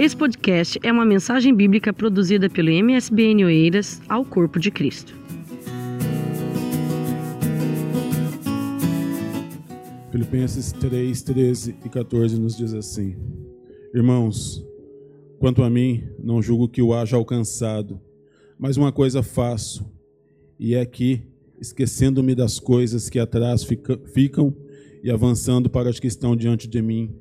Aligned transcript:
Esse 0.00 0.16
podcast 0.16 0.80
é 0.82 0.90
uma 0.90 1.04
mensagem 1.04 1.54
bíblica 1.54 1.92
produzida 1.92 2.48
pelo 2.48 2.70
MSBN 2.70 3.44
Oeiras 3.44 4.00
ao 4.08 4.24
Corpo 4.24 4.58
de 4.58 4.70
Cristo. 4.70 5.14
Filipenses 10.10 10.72
3, 10.72 11.20
13 11.20 11.76
e 11.84 11.88
14 11.90 12.40
nos 12.40 12.56
diz 12.56 12.72
assim: 12.72 13.14
Irmãos, 13.94 14.66
quanto 15.38 15.62
a 15.62 15.68
mim, 15.68 16.02
não 16.18 16.40
julgo 16.40 16.66
que 16.66 16.80
o 16.80 16.94
haja 16.94 17.18
alcançado, 17.18 18.00
mas 18.58 18.78
uma 18.78 18.90
coisa 18.90 19.22
faço, 19.22 19.84
e 20.58 20.74
é 20.74 20.86
que, 20.86 21.20
esquecendo-me 21.60 22.34
das 22.34 22.58
coisas 22.58 23.10
que 23.10 23.18
atrás 23.18 23.62
ficam 24.14 24.56
e 25.04 25.10
avançando 25.10 25.68
para 25.68 25.90
as 25.90 26.00
que 26.00 26.06
estão 26.06 26.34
diante 26.34 26.66
de 26.66 26.80
mim, 26.80 27.14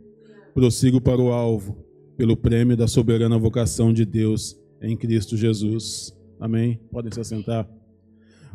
prossigo 0.53 1.01
para 1.01 1.19
o 1.19 1.33
alvo 1.33 1.88
pelo 2.19 2.35
prêmio 2.35 2.75
da 2.75 2.85
soberana 2.85 3.37
vocação 3.37 3.93
de 3.93 4.03
Deus 4.03 4.59
em 4.81 4.97
Cristo 4.97 5.37
Jesus. 5.37 6.13
Amém? 6.37 6.77
Podem 6.91 7.09
se 7.09 7.17
assentar. 7.17 7.65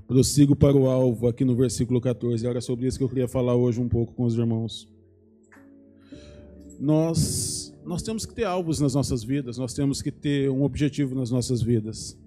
Prossigo 0.07 0.55
para 0.55 0.77
o 0.77 0.87
alvo 0.87 1.27
aqui 1.29 1.47
no 1.47 1.57
versículo 1.57 1.99
14. 1.99 2.47
Era 2.47 2.61
sobre 2.61 2.87
isso 2.87 2.99
que 2.99 3.05
eu 3.05 3.09
queria 3.09 3.27
falar 3.27 3.55
hoje 3.55 3.81
um 3.81 3.89
pouco 3.89 4.13
com 4.13 4.25
os 4.25 4.37
irmãos. 4.37 4.87
Nós, 6.79 7.75
nós 7.87 8.03
temos 8.03 8.27
que 8.27 8.35
ter 8.35 8.45
alvos 8.45 8.81
nas 8.81 8.95
nossas 8.95 9.25
vidas, 9.25 9.57
nós 9.57 9.73
temos 9.73 10.03
que 10.03 10.11
ter 10.12 10.51
um 10.51 10.62
objetivo 10.62 11.15
nas 11.15 11.31
nossas 11.31 11.62
vidas. 11.62 12.19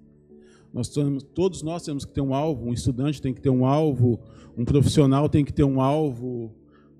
Nós 0.74 0.88
temos, 0.88 1.22
todos 1.22 1.62
nós 1.62 1.84
temos 1.84 2.04
que 2.04 2.10
ter 2.10 2.20
um 2.20 2.34
alvo, 2.34 2.66
um 2.66 2.72
estudante 2.72 3.22
tem 3.22 3.32
que 3.32 3.40
ter 3.40 3.50
um 3.50 3.64
alvo, 3.64 4.18
um 4.56 4.64
profissional 4.64 5.28
tem 5.28 5.44
que 5.44 5.52
ter 5.52 5.62
um 5.62 5.80
alvo, 5.80 6.52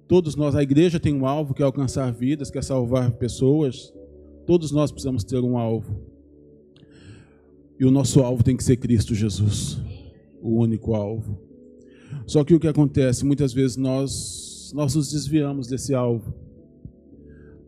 todos 0.06 0.36
nós, 0.36 0.55
a 0.55 0.62
igreja 0.62 1.00
tem 1.00 1.12
um 1.12 1.27
alvo 1.27 1.55
que 1.55 1.61
é 1.61 1.64
alcançar 1.64 2.12
vidas, 2.12 2.52
que 2.52 2.59
é 2.59 2.62
salvar 2.62 3.11
pessoas. 3.11 3.92
Todos 4.48 4.72
nós 4.72 4.90
precisamos 4.90 5.24
ter 5.24 5.40
um 5.40 5.58
alvo. 5.58 6.00
E 7.78 7.84
o 7.84 7.91
nosso 7.91 8.20
alvo 8.20 8.42
tem 8.42 8.56
que 8.56 8.64
ser 8.64 8.78
Cristo 8.78 9.14
Jesus, 9.14 9.78
o 10.40 10.56
único 10.56 10.94
alvo. 10.94 11.38
Só 12.27 12.42
que 12.42 12.55
o 12.55 12.58
que 12.58 12.66
acontece, 12.66 13.27
muitas 13.27 13.52
vezes 13.52 13.77
nós 13.77 14.72
nós 14.74 14.94
nos 14.94 15.12
desviamos 15.12 15.66
desse 15.66 15.94
alvo. 15.94 16.32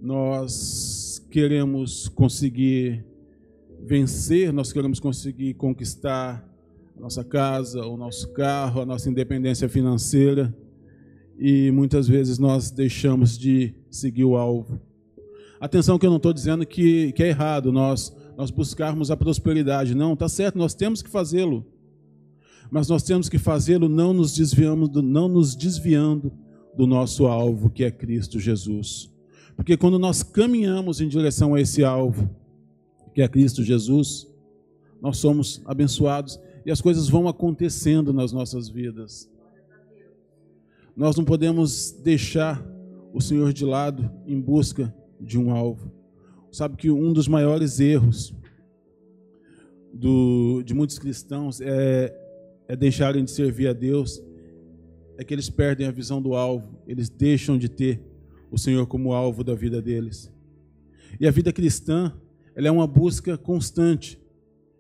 Nós 0.00 1.22
queremos 1.30 2.08
conseguir 2.08 3.04
vencer, 3.86 4.50
nós 4.50 4.72
queremos 4.72 4.98
conseguir 4.98 5.52
conquistar 5.52 6.48
a 6.96 7.00
nossa 7.00 7.22
casa, 7.22 7.84
o 7.84 7.98
nosso 7.98 8.32
carro, 8.32 8.80
a 8.80 8.86
nossa 8.86 9.10
independência 9.10 9.68
financeira, 9.68 10.56
e 11.38 11.70
muitas 11.72 12.08
vezes 12.08 12.38
nós 12.38 12.70
deixamos 12.70 13.36
de 13.36 13.74
seguir 13.90 14.24
o 14.24 14.34
alvo. 14.34 14.80
Atenção 15.60 15.98
que 15.98 16.06
eu 16.06 16.10
não 16.10 16.16
estou 16.16 16.32
dizendo 16.32 16.64
que, 16.64 17.12
que 17.12 17.22
é 17.22 17.28
errado 17.28 17.70
nós, 17.70 18.16
nós 18.34 18.50
buscarmos 18.50 19.10
a 19.10 19.16
prosperidade. 19.16 19.94
Não, 19.94 20.14
está 20.14 20.26
certo, 20.26 20.56
nós 20.56 20.72
temos 20.72 21.02
que 21.02 21.10
fazê-lo. 21.10 21.66
Mas 22.70 22.88
nós 22.88 23.02
temos 23.02 23.28
que 23.28 23.38
fazê-lo 23.38 23.86
não 23.86 24.14
nos 24.14 24.34
desviando, 24.34 25.02
não 25.02 25.28
nos 25.28 25.54
desviando 25.54 26.32
do 26.74 26.86
nosso 26.86 27.26
alvo, 27.26 27.68
que 27.68 27.84
é 27.84 27.90
Cristo 27.90 28.40
Jesus. 28.40 29.10
Porque 29.54 29.76
quando 29.76 29.98
nós 29.98 30.22
caminhamos 30.22 31.02
em 31.02 31.08
direção 31.08 31.54
a 31.54 31.60
esse 31.60 31.84
alvo, 31.84 32.30
que 33.12 33.20
é 33.20 33.28
Cristo 33.28 33.62
Jesus, 33.62 34.26
nós 35.02 35.18
somos 35.18 35.60
abençoados 35.66 36.40
e 36.64 36.70
as 36.70 36.80
coisas 36.80 37.06
vão 37.06 37.28
acontecendo 37.28 38.14
nas 38.14 38.32
nossas 38.32 38.70
vidas. 38.70 39.28
Nós 40.96 41.16
não 41.16 41.24
podemos 41.24 41.90
deixar 42.02 42.64
o 43.12 43.20
Senhor 43.20 43.52
de 43.52 43.64
lado 43.66 44.10
em 44.26 44.40
busca 44.40 44.94
de 45.20 45.38
um 45.38 45.50
alvo. 45.50 45.92
Sabe 46.50 46.76
que 46.76 46.90
um 46.90 47.12
dos 47.12 47.28
maiores 47.28 47.78
erros 47.78 48.34
do, 49.92 50.62
de 50.64 50.74
muitos 50.74 50.98
cristãos 50.98 51.60
é, 51.60 52.16
é 52.66 52.76
deixarem 52.76 53.24
de 53.24 53.30
servir 53.30 53.68
a 53.68 53.72
Deus, 53.72 54.22
é 55.16 55.24
que 55.24 55.34
eles 55.34 55.50
perdem 55.50 55.86
a 55.86 55.90
visão 55.90 56.20
do 56.20 56.34
alvo, 56.34 56.78
eles 56.86 57.08
deixam 57.08 57.58
de 57.58 57.68
ter 57.68 58.02
o 58.50 58.58
Senhor 58.58 58.86
como 58.86 59.12
alvo 59.12 59.44
da 59.44 59.54
vida 59.54 59.80
deles. 59.80 60.32
E 61.20 61.26
a 61.26 61.30
vida 61.30 61.52
cristã, 61.52 62.12
ela 62.54 62.68
é 62.68 62.70
uma 62.70 62.86
busca 62.86 63.36
constante 63.36 64.20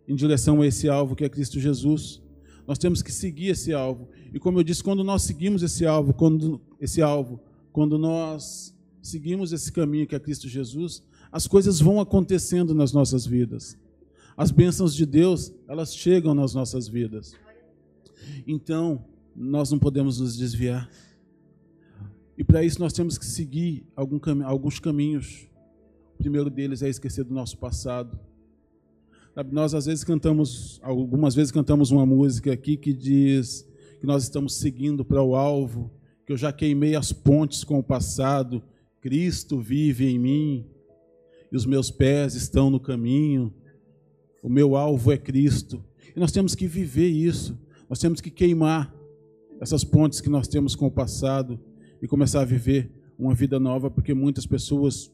em 0.08 0.14
direção 0.14 0.60
a 0.60 0.66
esse 0.66 0.88
alvo 0.88 1.14
que 1.14 1.24
é 1.24 1.28
Cristo 1.28 1.60
Jesus. 1.60 2.22
Nós 2.66 2.78
temos 2.78 3.02
que 3.02 3.12
seguir 3.12 3.48
esse 3.48 3.72
alvo. 3.72 4.08
E 4.32 4.38
como 4.38 4.58
eu 4.58 4.62
disse, 4.62 4.82
quando 4.82 5.04
nós 5.04 5.22
seguimos 5.22 5.62
esse 5.62 5.86
alvo, 5.86 6.12
quando 6.12 6.60
esse 6.80 7.02
alvo, 7.02 7.40
quando 7.72 7.98
nós 7.98 8.74
seguimos 9.02 9.52
esse 9.52 9.72
caminho 9.72 10.06
que 10.06 10.14
é 10.14 10.20
Cristo 10.20 10.48
Jesus, 10.48 11.02
as 11.32 11.46
coisas 11.46 11.80
vão 11.80 12.00
acontecendo 12.00 12.74
nas 12.74 12.92
nossas 12.92 13.26
vidas. 13.26 13.78
As 14.36 14.50
bênçãos 14.50 14.94
de 14.94 15.04
Deus, 15.04 15.52
elas 15.68 15.94
chegam 15.94 16.34
nas 16.34 16.54
nossas 16.54 16.88
vidas. 16.88 17.34
Então, 18.46 19.04
nós 19.34 19.70
não 19.70 19.78
podemos 19.78 20.20
nos 20.20 20.36
desviar. 20.36 20.90
E 22.36 22.44
para 22.44 22.64
isso 22.64 22.80
nós 22.80 22.92
temos 22.92 23.18
que 23.18 23.26
seguir 23.26 23.86
cam 24.22 24.42
alguns 24.44 24.78
caminhos. 24.78 25.46
O 26.14 26.18
primeiro 26.18 26.48
deles 26.48 26.82
é 26.82 26.88
esquecer 26.88 27.24
do 27.24 27.34
nosso 27.34 27.58
passado. 27.58 28.18
Nós 29.52 29.74
às 29.74 29.86
vezes 29.86 30.04
cantamos, 30.04 30.80
algumas 30.82 31.34
vezes 31.34 31.52
cantamos 31.52 31.90
uma 31.90 32.04
música 32.04 32.52
aqui 32.52 32.76
que 32.76 32.92
diz 32.92 33.66
que 34.00 34.06
nós 34.06 34.22
estamos 34.22 34.56
seguindo 34.56 35.04
para 35.04 35.22
o 35.22 35.36
alvo, 35.36 35.90
que 36.26 36.32
eu 36.32 36.36
já 36.36 36.52
queimei 36.52 36.96
as 36.96 37.12
pontes 37.12 37.62
com 37.62 37.78
o 37.78 37.82
passado, 37.82 38.62
Cristo 39.00 39.58
vive 39.58 40.06
em 40.06 40.18
mim 40.18 40.66
e 41.50 41.56
os 41.56 41.66
meus 41.66 41.90
pés 41.90 42.34
estão 42.34 42.70
no 42.70 42.78
caminho. 42.78 43.52
O 44.42 44.48
meu 44.48 44.76
alvo 44.76 45.10
é 45.10 45.16
Cristo. 45.16 45.82
E 46.14 46.20
nós 46.20 46.32
temos 46.32 46.54
que 46.54 46.66
viver 46.66 47.08
isso. 47.08 47.58
Nós 47.88 47.98
temos 47.98 48.20
que 48.20 48.30
queimar 48.30 48.94
essas 49.60 49.84
pontes 49.84 50.20
que 50.20 50.28
nós 50.28 50.48
temos 50.48 50.74
com 50.74 50.86
o 50.86 50.90
passado 50.90 51.60
e 52.00 52.06
começar 52.06 52.42
a 52.42 52.44
viver 52.44 52.90
uma 53.18 53.34
vida 53.34 53.60
nova, 53.60 53.90
porque 53.90 54.14
muitas 54.14 54.46
pessoas, 54.46 55.12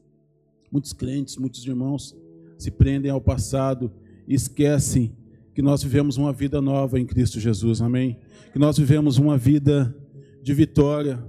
muitos 0.71 0.93
crentes, 0.93 1.37
muitos 1.37 1.67
irmãos 1.67 2.17
se 2.57 2.71
prendem 2.71 3.11
ao 3.11 3.21
passado 3.21 3.91
e 4.27 4.35
esquecem 4.35 5.15
que 5.55 5.63
nós 5.63 5.83
vivemos 5.83 6.17
uma 6.17 6.33
vida 6.33 6.61
nova 6.61 7.01
em 7.01 7.07
Cristo 7.07 7.41
Jesus. 7.41 7.81
Amém? 7.81 8.19
Que 8.53 8.59
nós 8.59 8.79
vivemos 8.79 9.19
uma 9.19 9.37
vida 9.37 9.97
de 10.43 10.55
vitória, 10.55 11.25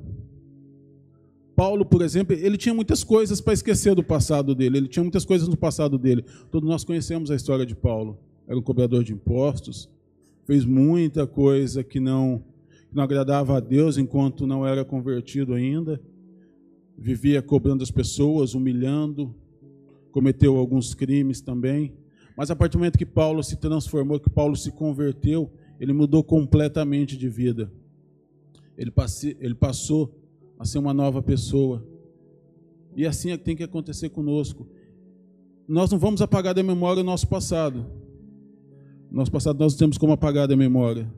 Paulo, 1.57 1.84
por 1.84 2.03
exemplo, 2.03 2.35
ele 2.35 2.56
tinha 2.56 2.75
muitas 2.75 3.03
coisas 3.03 3.41
para 3.41 3.51
esquecer 3.51 3.95
do 3.95 4.03
passado 4.03 4.53
dele, 4.53 4.78
ele 4.78 4.88
tinha 4.88 5.01
muitas 5.01 5.25
coisas 5.25 5.47
no 5.47 5.57
passado 5.57 5.97
dele. 5.97 6.23
Todos 6.51 6.69
nós 6.69 6.84
conhecemos 6.84 7.31
a 7.31 7.35
história 7.35 7.66
de 7.66 7.75
Paulo. 7.75 8.19
Era 8.47 8.59
um 8.59 8.62
cobrador 8.62 9.03
de 9.03 9.12
impostos, 9.12 9.90
fez 10.45 10.63
muita 10.63 11.25
coisa 11.25 11.84
que 11.84 12.00
não, 12.00 12.44
que 12.88 12.95
não 12.95 13.01
agradava 13.01 13.57
a 13.57 13.59
Deus 13.59 13.97
enquanto 13.97 14.45
não 14.45 14.68
era 14.68 14.85
convertido 14.85 15.56
ainda. 15.56 16.00
Vivia 16.95 17.41
cobrando 17.41 17.81
as 17.81 17.89
pessoas, 17.89 18.53
humilhando, 18.53 19.34
cometeu 20.12 20.57
alguns 20.57 20.94
crimes 20.94 21.41
também. 21.41 21.91
Mas 22.38 22.51
a 22.51 22.56
partir 22.56 22.74
do 22.74 22.81
momento 22.81 23.00
que 23.00 23.06
Paulo 23.06 23.41
se 23.41 23.56
transformou, 23.56 24.19
que 24.19 24.29
Paulo 24.29 24.56
se 24.56 24.72
converteu, 24.72 25.51
ele 25.79 25.91
mudou 25.91 26.24
completamente 26.24 27.18
de 27.18 27.28
vida. 27.28 27.72
Ele, 28.78 28.91
passe, 28.91 29.35
ele 29.39 29.56
passou 29.56 30.13
a 30.59 30.66
ser 30.66 30.79
uma 30.79 30.94
nova 30.94 31.22
pessoa. 31.22 31.85
E 32.95 33.06
assim 33.06 33.31
é 33.31 33.38
que 33.38 33.44
tem 33.44 33.56
que 33.56 33.63
acontecer 33.63 34.09
conosco. 34.09 34.68
Nós 35.68 35.91
não 35.91 36.00
vamos 36.00 36.22
apagar 36.22 36.53
da 36.53 36.63
memória 36.63 37.01
o 37.01 37.06
nosso 37.06 37.28
passado. 37.28 37.85
Nosso 39.12 39.31
passado 39.31 39.59
nós 39.59 39.73
não 39.73 39.79
temos 39.79 39.97
como 39.97 40.13
apagar 40.13 40.47
da 40.47 40.56
memória. 40.56 41.12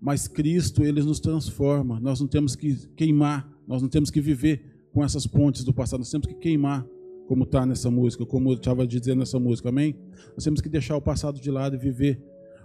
Mas 0.00 0.26
Cristo, 0.26 0.84
Ele 0.84 1.02
nos 1.02 1.20
transforma. 1.20 2.00
Nós 2.00 2.20
não 2.20 2.26
temos 2.26 2.56
que 2.56 2.74
queimar, 2.96 3.48
nós 3.66 3.80
não 3.80 3.88
temos 3.88 4.10
que 4.10 4.20
viver 4.20 4.72
com 4.92 5.02
essas 5.02 5.26
pontes 5.26 5.64
do 5.64 5.72
passado, 5.72 6.00
nós 6.00 6.10
temos 6.10 6.26
que 6.26 6.34
queimar, 6.34 6.86
como 7.26 7.44
está 7.44 7.64
nessa 7.64 7.90
música, 7.90 8.26
como 8.26 8.50
eu 8.50 8.54
estava 8.54 8.86
dizendo 8.86 9.20
nessa 9.20 9.40
música, 9.40 9.70
amém? 9.70 9.96
Nós 10.34 10.44
temos 10.44 10.60
que 10.60 10.68
deixar 10.68 10.96
o 10.96 11.00
passado 11.00 11.40
de 11.40 11.50
lado 11.50 11.76
e 11.76 11.78
viver 11.78 12.20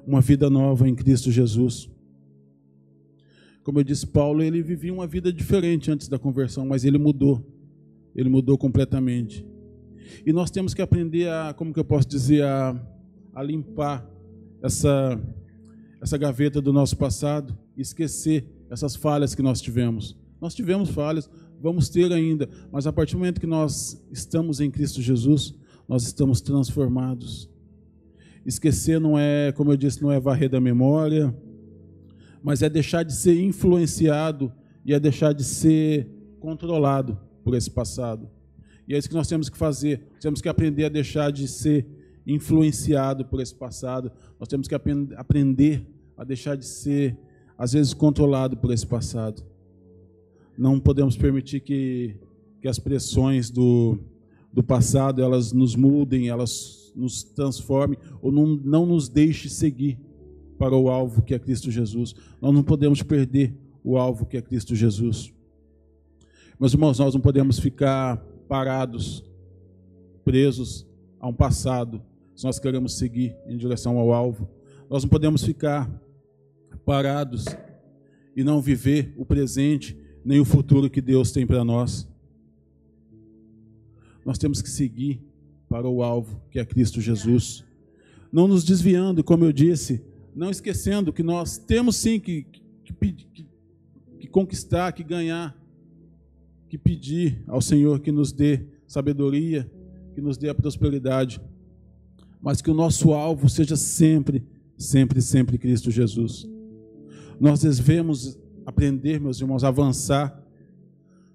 uma 0.06 0.20
vida 0.20 0.50
nova 0.50 0.90
em 0.90 0.94
Cristo 0.94 1.32
Jesus. 1.32 1.90
Como 3.68 3.82
eu 3.82 3.84
disse, 3.84 4.08
Paulo, 4.08 4.42
ele 4.42 4.62
vivia 4.62 4.94
uma 4.94 5.06
vida 5.06 5.30
diferente 5.30 5.92
antes 5.92 6.08
da 6.08 6.18
conversão, 6.18 6.66
mas 6.66 6.86
ele 6.86 6.98
mudou. 6.98 7.46
Ele 8.16 8.30
mudou 8.30 8.58
completamente. 8.58 9.46
E 10.26 10.32
nós 10.32 10.50
temos 10.50 10.74
que 10.74 10.82
aprender 10.82 11.28
a, 11.28 11.54
como 11.54 11.74
que 11.74 11.80
eu 11.82 11.84
posso 11.84 12.08
dizer, 12.08 12.46
a, 12.46 12.82
a 13.36 13.44
limpar 13.44 14.10
essa, 14.64 15.22
essa 16.02 16.18
gaveta 16.18 16.62
do 16.62 16.72
nosso 16.72 16.96
passado, 16.96 17.58
esquecer 17.76 18.50
essas 18.70 18.96
falhas 18.96 19.36
que 19.36 19.42
nós 19.42 19.60
tivemos. 19.60 20.18
Nós 20.40 20.56
tivemos 20.56 20.90
falhas, 20.90 21.30
vamos 21.62 21.90
ter 21.90 22.10
ainda, 22.14 22.48
mas 22.72 22.88
a 22.88 22.94
partir 22.94 23.16
do 23.16 23.20
momento 23.20 23.42
que 23.42 23.46
nós 23.46 24.02
estamos 24.10 24.62
em 24.62 24.72
Cristo 24.72 25.02
Jesus, 25.02 25.54
nós 25.90 26.04
estamos 26.04 26.40
transformados. 26.40 27.50
Esquecer 28.46 28.98
não 28.98 29.20
é, 29.20 29.52
como 29.52 29.74
eu 29.74 29.76
disse, 29.76 30.02
não 30.02 30.10
é 30.10 30.22
varrer 30.22 30.50
da 30.50 30.62
memória, 30.62 31.36
mas 32.48 32.62
é 32.62 32.70
deixar 32.70 33.04
de 33.04 33.14
ser 33.14 33.44
influenciado 33.44 34.54
e 34.86 34.94
é 34.94 35.00
deixar 35.02 35.34
de 35.34 35.44
ser 35.44 36.08
controlado 36.40 37.20
por 37.44 37.54
esse 37.54 37.70
passado. 37.70 38.30
E 38.88 38.96
é 38.96 38.98
isso 38.98 39.10
que 39.10 39.16
nós 39.16 39.28
temos 39.28 39.50
que 39.50 39.58
fazer. 39.58 40.08
Temos 40.22 40.40
que 40.40 40.48
aprender 40.48 40.86
a 40.86 40.90
deixar 40.90 41.30
de 41.30 41.46
ser 41.46 41.86
influenciado 42.26 43.26
por 43.26 43.42
esse 43.42 43.54
passado. 43.54 44.14
Nós 44.40 44.48
temos 44.48 44.66
que 44.66 44.74
aprender 44.74 45.86
a 46.16 46.24
deixar 46.24 46.56
de 46.56 46.66
ser, 46.66 47.18
às 47.58 47.74
vezes, 47.74 47.94
controlado 47.94 48.56
por 48.56 48.72
esse 48.72 48.88
passado. 48.88 49.44
Não 50.58 50.80
podemos 50.80 51.18
permitir 51.18 51.60
que, 51.60 52.16
que 52.62 52.70
as 52.70 52.80
pressões 52.80 53.50
do, 53.50 54.00
do 54.54 54.64
passado 54.64 55.22
elas 55.22 55.52
nos 55.52 55.76
mudem, 55.76 56.30
elas 56.30 56.94
nos 56.96 57.24
transformem 57.24 58.00
ou 58.22 58.32
não, 58.32 58.46
não 58.46 58.86
nos 58.86 59.10
deixe 59.10 59.50
seguir 59.50 60.00
para 60.58 60.76
o 60.76 60.90
alvo 60.90 61.22
que 61.22 61.34
é 61.34 61.40
Cristo 61.40 61.72
Jesus. 61.72 62.16
Nós 62.42 62.54
não 62.54 62.64
podemos 62.64 63.02
perder 63.04 63.54
o 63.84 63.98
alvo 63.98 64.26
que 64.26 64.38
é 64.38 64.42
Cristo 64.42 64.76
Jesus. 64.76 65.34
Meus 66.60 66.74
irmãos, 66.74 67.00
nós 67.00 67.14
não 67.14 67.22
podemos 67.22 67.60
ficar 67.60 68.18
parados, 68.48 69.24
presos 70.26 70.88
a 71.20 71.28
um 71.28 71.34
passado, 71.34 72.02
se 72.36 72.46
nós 72.46 72.60
queremos 72.60 72.98
seguir 72.98 73.36
em 73.48 73.58
direção 73.58 73.98
ao 73.98 74.12
alvo. 74.12 74.50
Nós 74.90 75.04
não 75.04 75.10
podemos 75.10 75.44
ficar 75.44 75.90
parados 76.86 77.46
e 78.36 78.44
não 78.44 78.62
viver 78.62 79.14
o 79.18 79.26
presente 79.26 79.98
nem 80.24 80.40
o 80.40 80.46
futuro 80.46 80.90
que 80.90 81.02
Deus 81.02 81.32
tem 81.32 81.46
para 81.46 81.64
nós. 81.64 82.08
Nós 84.26 84.38
temos 84.38 84.62
que 84.62 84.70
seguir 84.70 85.22
para 85.70 85.88
o 85.88 86.04
alvo, 86.04 86.42
que 86.50 86.60
é 86.60 86.66
Cristo 86.66 87.00
Jesus. 87.00 87.64
Não 88.32 88.48
nos 88.48 88.64
desviando, 88.64 89.24
como 89.24 89.46
eu 89.46 89.54
disse, 89.54 90.04
não 90.38 90.52
esquecendo 90.52 91.12
que 91.12 91.24
nós 91.24 91.58
temos 91.58 91.96
sim 91.96 92.20
que, 92.20 92.46
que, 92.84 92.94
que, 92.94 93.48
que 94.20 94.28
conquistar, 94.28 94.92
que 94.92 95.04
ganhar, 95.04 95.58
que 96.70 96.78
pedir 96.78 97.44
ao 97.48 97.60
Senhor 97.60 98.00
que 98.00 98.12
nos 98.12 98.32
dê 98.32 98.66
sabedoria, 98.88 99.70
que 100.14 100.22
nos 100.22 100.38
dê 100.38 100.50
a 100.50 100.56
prosperidade, 100.56 101.42
mas 102.42 102.62
que 102.62 102.70
o 102.70 102.74
nosso 102.74 103.14
alvo 103.14 103.50
seja 103.50 103.76
sempre, 103.76 104.46
sempre, 104.78 105.22
sempre 105.22 105.58
Cristo 105.58 105.90
Jesus. 105.90 106.48
Nós 107.40 107.62
devemos 107.62 108.38
aprender, 108.66 109.20
meus 109.20 109.42
irmãos, 109.42 109.64
avançar 109.64 110.44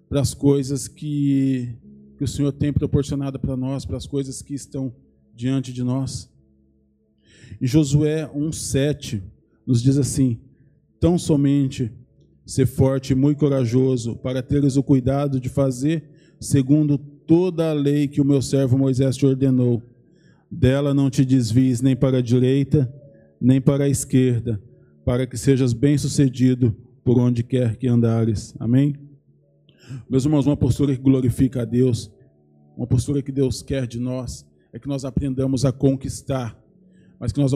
para 0.08 0.20
as 0.20 0.32
coisas 0.32 0.86
que, 0.86 1.74
que 2.18 2.24
o 2.24 2.28
Senhor 2.28 2.52
tem 2.52 2.72
proporcionado 2.72 3.38
para 3.38 3.56
nós, 3.56 3.84
para 3.84 3.96
as 3.96 4.06
coisas 4.06 4.42
que 4.42 4.54
estão 4.54 4.94
diante 5.34 5.72
de 5.72 5.82
nós. 5.82 6.31
Em 7.60 7.66
Josué 7.66 8.28
1,7 8.34 9.22
nos 9.66 9.82
diz 9.82 9.98
assim: 9.98 10.38
Tão 11.00 11.18
somente 11.18 11.90
ser 12.44 12.66
forte 12.66 13.12
e 13.12 13.16
muito 13.16 13.38
corajoso, 13.38 14.16
para 14.16 14.42
teres 14.42 14.76
o 14.76 14.82
cuidado 14.82 15.40
de 15.40 15.48
fazer 15.48 16.04
segundo 16.40 16.98
toda 16.98 17.70
a 17.70 17.72
lei 17.72 18.08
que 18.08 18.20
o 18.20 18.24
meu 18.24 18.42
servo 18.42 18.76
Moisés 18.76 19.16
te 19.16 19.24
ordenou. 19.24 19.82
Dela 20.50 20.92
não 20.92 21.08
te 21.08 21.24
desvies 21.24 21.80
nem 21.80 21.96
para 21.96 22.18
a 22.18 22.22
direita, 22.22 22.92
nem 23.40 23.60
para 23.60 23.84
a 23.84 23.88
esquerda, 23.88 24.60
para 25.04 25.26
que 25.26 25.36
sejas 25.36 25.72
bem-sucedido 25.72 26.76
por 27.04 27.18
onde 27.18 27.42
quer 27.42 27.76
que 27.76 27.88
andares. 27.88 28.54
Amém? 28.58 28.94
Meus 30.08 30.24
irmãos, 30.24 30.46
uma 30.46 30.56
postura 30.56 30.94
que 30.94 31.02
glorifica 31.02 31.62
a 31.62 31.64
Deus, 31.64 32.10
uma 32.76 32.86
postura 32.86 33.22
que 33.22 33.32
Deus 33.32 33.62
quer 33.62 33.86
de 33.86 33.98
nós, 33.98 34.46
é 34.72 34.78
que 34.78 34.88
nós 34.88 35.04
aprendamos 35.04 35.64
a 35.64 35.72
conquistar, 35.72 36.58
mas 37.22 37.30
que 37.30 37.38
nós 37.38 37.52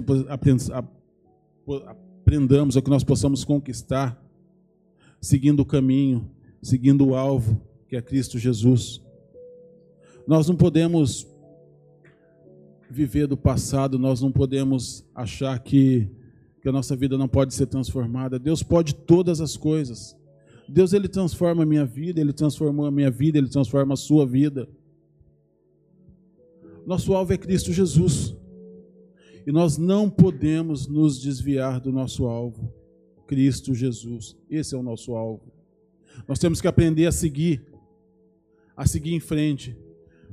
aprendamos, 1.89 2.77
ou 2.77 2.83
que 2.83 2.89
nós 2.89 3.03
possamos 3.03 3.45
conquistar 3.45 4.17
seguindo 5.21 5.59
o 5.59 5.65
caminho, 5.65 6.31
seguindo 6.63 7.05
o 7.05 7.17
alvo, 7.17 7.61
que 7.89 7.97
é 7.97 8.01
Cristo 8.01 8.39
Jesus. 8.39 9.03
Nós 10.25 10.49
não 10.49 10.55
podemos 10.55 11.27
viver 12.89 13.27
do 13.27 13.37
passado, 13.37 13.99
nós 13.99 14.21
não 14.21 14.31
podemos 14.31 15.05
achar 15.13 15.59
que, 15.59 16.09
que 16.62 16.69
a 16.69 16.73
nossa 16.73 16.95
vida 16.95 17.19
não 17.19 17.27
pode 17.27 17.53
ser 17.53 17.67
transformada. 17.67 18.39
Deus 18.39 18.62
pode 18.62 18.95
todas 18.95 19.41
as 19.41 19.57
coisas. 19.57 20.17
Deus 20.69 20.93
ele 20.93 21.09
transforma 21.09 21.65
a 21.65 21.67
minha 21.67 21.85
vida, 21.85 22.21
ele 22.21 22.33
transformou 22.33 22.87
a 22.87 22.91
minha 22.93 23.11
vida, 23.11 23.37
ele 23.37 23.49
transforma 23.49 23.95
a 23.95 23.97
sua 23.97 24.25
vida. 24.25 24.69
Nosso 26.87 27.12
alvo 27.15 27.33
é 27.33 27.37
Cristo 27.37 27.73
Jesus. 27.73 28.37
E 29.47 29.53
nós 29.53 29.79
não 29.79 30.11
podemos 30.11 30.89
nos 30.89 31.21
desviar 31.21 31.81
do 31.81 31.93
nosso 31.93 32.27
alvo. 32.27 32.69
Cristo 33.27 33.75
Jesus. 33.75 34.37
Esse 34.51 34.75
é 34.75 34.79
o 34.79 34.83
nosso 34.83 35.15
alvo. 35.15 35.53
Nós 36.27 36.39
temos 36.39 36.61
que 36.61 36.67
aprender 36.67 37.07
a 37.07 37.13
seguir, 37.13 37.65
a 38.77 38.87
seguir 38.87 39.15
em 39.15 39.21
frente. 39.21 39.77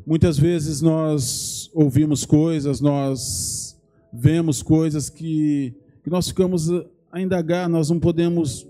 Muitas 0.05 0.37
vezes 0.37 0.81
nós 0.81 1.69
ouvimos 1.73 2.25
coisas, 2.25 2.81
nós 2.81 3.79
vemos 4.11 4.61
coisas 4.63 5.09
que, 5.09 5.73
que 6.03 6.09
nós 6.09 6.27
ficamos 6.27 6.69
a 7.11 7.21
indagar, 7.21 7.69
nós 7.69 7.89
não 7.89 7.99
podemos, 7.99 8.67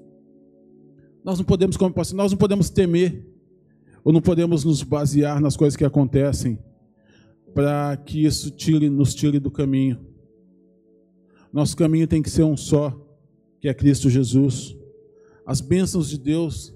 nós 1.23 1.37
não 1.37 1.45
podemos, 1.45 1.77
como 1.77 1.93
nós 2.13 2.31
não 2.31 2.37
podemos 2.37 2.69
temer, 2.69 3.25
ou 4.03 4.11
não 4.11 4.21
podemos 4.21 4.63
nos 4.63 4.83
basear 4.83 5.39
nas 5.39 5.55
coisas 5.55 5.77
que 5.77 5.85
acontecem, 5.85 6.59
para 7.53 7.95
que 7.97 8.25
isso 8.25 8.51
tire, 8.51 8.89
nos 8.89 9.15
tire 9.15 9.39
do 9.39 9.49
caminho. 9.49 10.12
Nosso 11.53 11.77
caminho 11.77 12.07
tem 12.07 12.19
que 12.19 12.31
ser 12.31 12.41
um 12.41 12.57
só, 12.57 12.99
que 13.61 13.69
é 13.69 13.73
Cristo 13.75 14.09
Jesus. 14.09 14.75
As 15.45 15.61
bênçãos 15.61 16.09
de 16.09 16.17
Deus, 16.17 16.73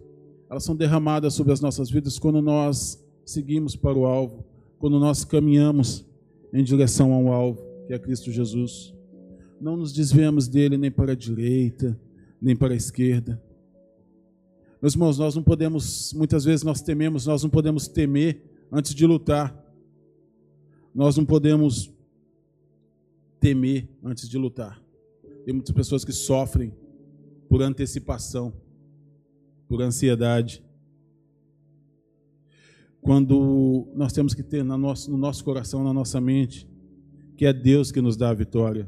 elas 0.48 0.64
são 0.64 0.76
derramadas 0.76 1.34
sobre 1.34 1.52
as 1.52 1.60
nossas 1.60 1.90
vidas 1.90 2.20
quando 2.20 2.44
nós 2.44 3.04
seguimos 3.26 3.76
para 3.76 3.98
o 3.98 4.06
alvo, 4.06 4.46
quando 4.78 5.00
nós 5.00 5.26
caminhamos 5.26 6.06
em 6.54 6.64
direção 6.64 7.12
ao 7.12 7.34
alvo, 7.34 7.60
que 7.88 7.94
é 7.94 7.98
Cristo 7.98 8.32
Jesus. 8.32 8.94
Não 9.60 9.76
nos 9.76 9.92
desviamos 9.92 10.48
dele 10.48 10.78
nem 10.78 10.92
para 10.92 11.14
a 11.14 11.16
direita, 11.16 12.00
nem 12.40 12.56
para 12.56 12.76
a 12.76 12.78
esquerda. 12.78 13.42
Meus 14.80 14.94
irmãos, 14.94 15.18
nós 15.18 15.36
não 15.36 15.42
podemos, 15.42 16.14
muitas 16.14 16.46
vezes 16.46 16.64
nós 16.64 16.82
tememos, 16.82 17.26
nós 17.26 17.42
não 17.42 17.50
podemos 17.50 17.88
temer 17.88 18.44
antes 18.72 18.94
de 18.94 19.08
lutar. 19.08 19.60
Nós 20.94 21.18
não 21.18 21.26
podemos 21.26 21.92
temer 23.40 23.88
antes 24.04 24.28
de 24.28 24.38
lutar. 24.38 24.82
Tem 25.46 25.54
muitas 25.54 25.74
pessoas 25.74 26.04
que 26.04 26.12
sofrem 26.12 26.74
por 27.48 27.62
antecipação, 27.62 28.54
por 29.68 29.82
ansiedade. 29.82 30.64
Quando 33.02 33.88
nós 33.96 34.12
temos 34.12 34.34
que 34.34 34.44
ter 34.44 34.64
no 34.64 34.78
nosso, 34.78 35.10
no 35.10 35.18
nosso 35.18 35.44
coração, 35.44 35.84
na 35.84 35.94
nossa 35.94 36.20
mente, 36.20 36.68
que 37.38 37.46
é 37.46 37.54
Deus 37.54 37.92
que 37.92 38.02
nos 38.02 38.18
dá 38.18 38.30
a 38.30 38.34
vitória. 38.34 38.88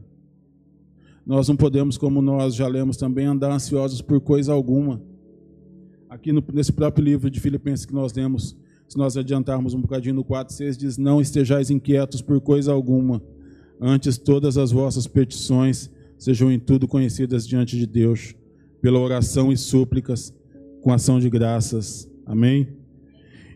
Nós 1.25 1.47
não 1.47 1.55
podemos, 1.55 1.97
como 1.97 2.21
nós 2.21 2.55
já 2.55 2.67
lemos 2.67 2.97
também, 2.97 3.25
andar 3.27 3.51
ansiosos 3.51 4.01
por 4.01 4.19
coisa 4.19 4.51
alguma. 4.51 5.01
Aqui 6.09 6.31
no, 6.31 6.43
nesse 6.51 6.73
próprio 6.73 7.05
livro 7.05 7.29
de 7.29 7.39
Filipenses 7.39 7.85
que 7.85 7.93
nós 7.93 8.11
lemos, 8.13 8.57
se 8.87 8.97
nós 8.97 9.15
adiantarmos 9.15 9.75
um 9.75 9.81
bocadinho 9.81 10.15
no 10.15 10.23
4, 10.23 10.53
6, 10.55 10.77
diz: 10.77 10.97
Não 10.97 11.21
estejais 11.21 11.69
inquietos 11.69 12.21
por 12.21 12.41
coisa 12.41 12.73
alguma, 12.73 13.21
antes 13.79 14.17
todas 14.17 14.57
as 14.57 14.71
vossas 14.71 15.07
petições 15.07 15.89
sejam 16.17 16.51
em 16.51 16.59
tudo 16.59 16.87
conhecidas 16.87 17.47
diante 17.47 17.77
de 17.77 17.87
Deus, 17.87 18.35
pela 18.81 18.99
oração 18.99 19.51
e 19.51 19.57
súplicas, 19.57 20.33
com 20.81 20.91
ação 20.91 21.19
de 21.19 21.29
graças. 21.29 22.11
Amém? 22.25 22.67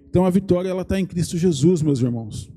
Então 0.09 0.25
a 0.25 0.29
vitória 0.29 0.69
ela 0.69 0.83
está 0.83 0.99
em 0.99 1.05
Cristo 1.05 1.37
Jesus, 1.37 1.81
meus 1.81 1.99
irmãos. 1.99 2.51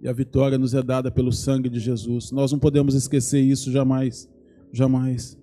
E 0.00 0.08
a 0.08 0.12
vitória 0.12 0.58
nos 0.58 0.74
é 0.74 0.82
dada 0.82 1.10
pelo 1.10 1.32
sangue 1.32 1.68
de 1.68 1.78
Jesus. 1.78 2.30
Nós 2.30 2.52
não 2.52 2.58
podemos 2.58 2.94
esquecer 2.94 3.40
isso 3.40 3.70
jamais, 3.70 4.28
jamais. 4.72 5.38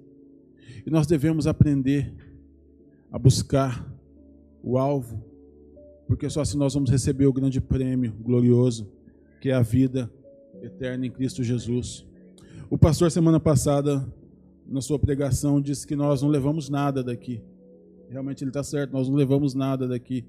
E 0.85 0.89
nós 0.89 1.05
devemos 1.07 1.47
aprender 1.47 2.13
a 3.11 3.19
buscar 3.19 3.87
o 4.63 4.77
alvo, 4.77 5.23
porque 6.07 6.29
só 6.29 6.41
assim 6.41 6.57
nós 6.57 6.73
vamos 6.73 6.89
receber 6.89 7.25
o 7.25 7.33
grande 7.33 7.59
prêmio 7.59 8.13
glorioso, 8.21 8.91
que 9.39 9.49
é 9.49 9.53
a 9.53 9.61
vida 9.61 10.11
eterna 10.61 11.05
em 11.05 11.11
Cristo 11.11 11.43
Jesus. 11.43 12.05
O 12.69 12.77
pastor, 12.77 13.11
semana 13.11 13.39
passada, 13.39 14.07
na 14.67 14.81
sua 14.81 14.97
pregação, 14.97 15.59
disse 15.59 15.85
que 15.85 15.95
nós 15.95 16.21
não 16.21 16.29
levamos 16.29 16.69
nada 16.69 17.03
daqui. 17.03 17.41
Realmente 18.09 18.43
ele 18.43 18.49
está 18.49 18.63
certo, 18.63 18.91
nós 18.91 19.09
não 19.09 19.15
levamos 19.15 19.53
nada 19.53 19.87
daqui. 19.87 20.23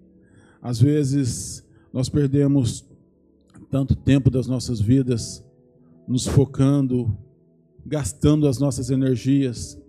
Às 0.60 0.80
vezes, 0.80 1.64
nós 1.92 2.08
perdemos 2.08 2.84
tanto 3.70 3.94
tempo 3.94 4.30
das 4.30 4.46
nossas 4.46 4.80
vidas 4.80 5.44
nos 6.06 6.26
focando, 6.26 7.16
gastando 7.84 8.46
as 8.46 8.58
nossas 8.58 8.90
energias 8.90 9.80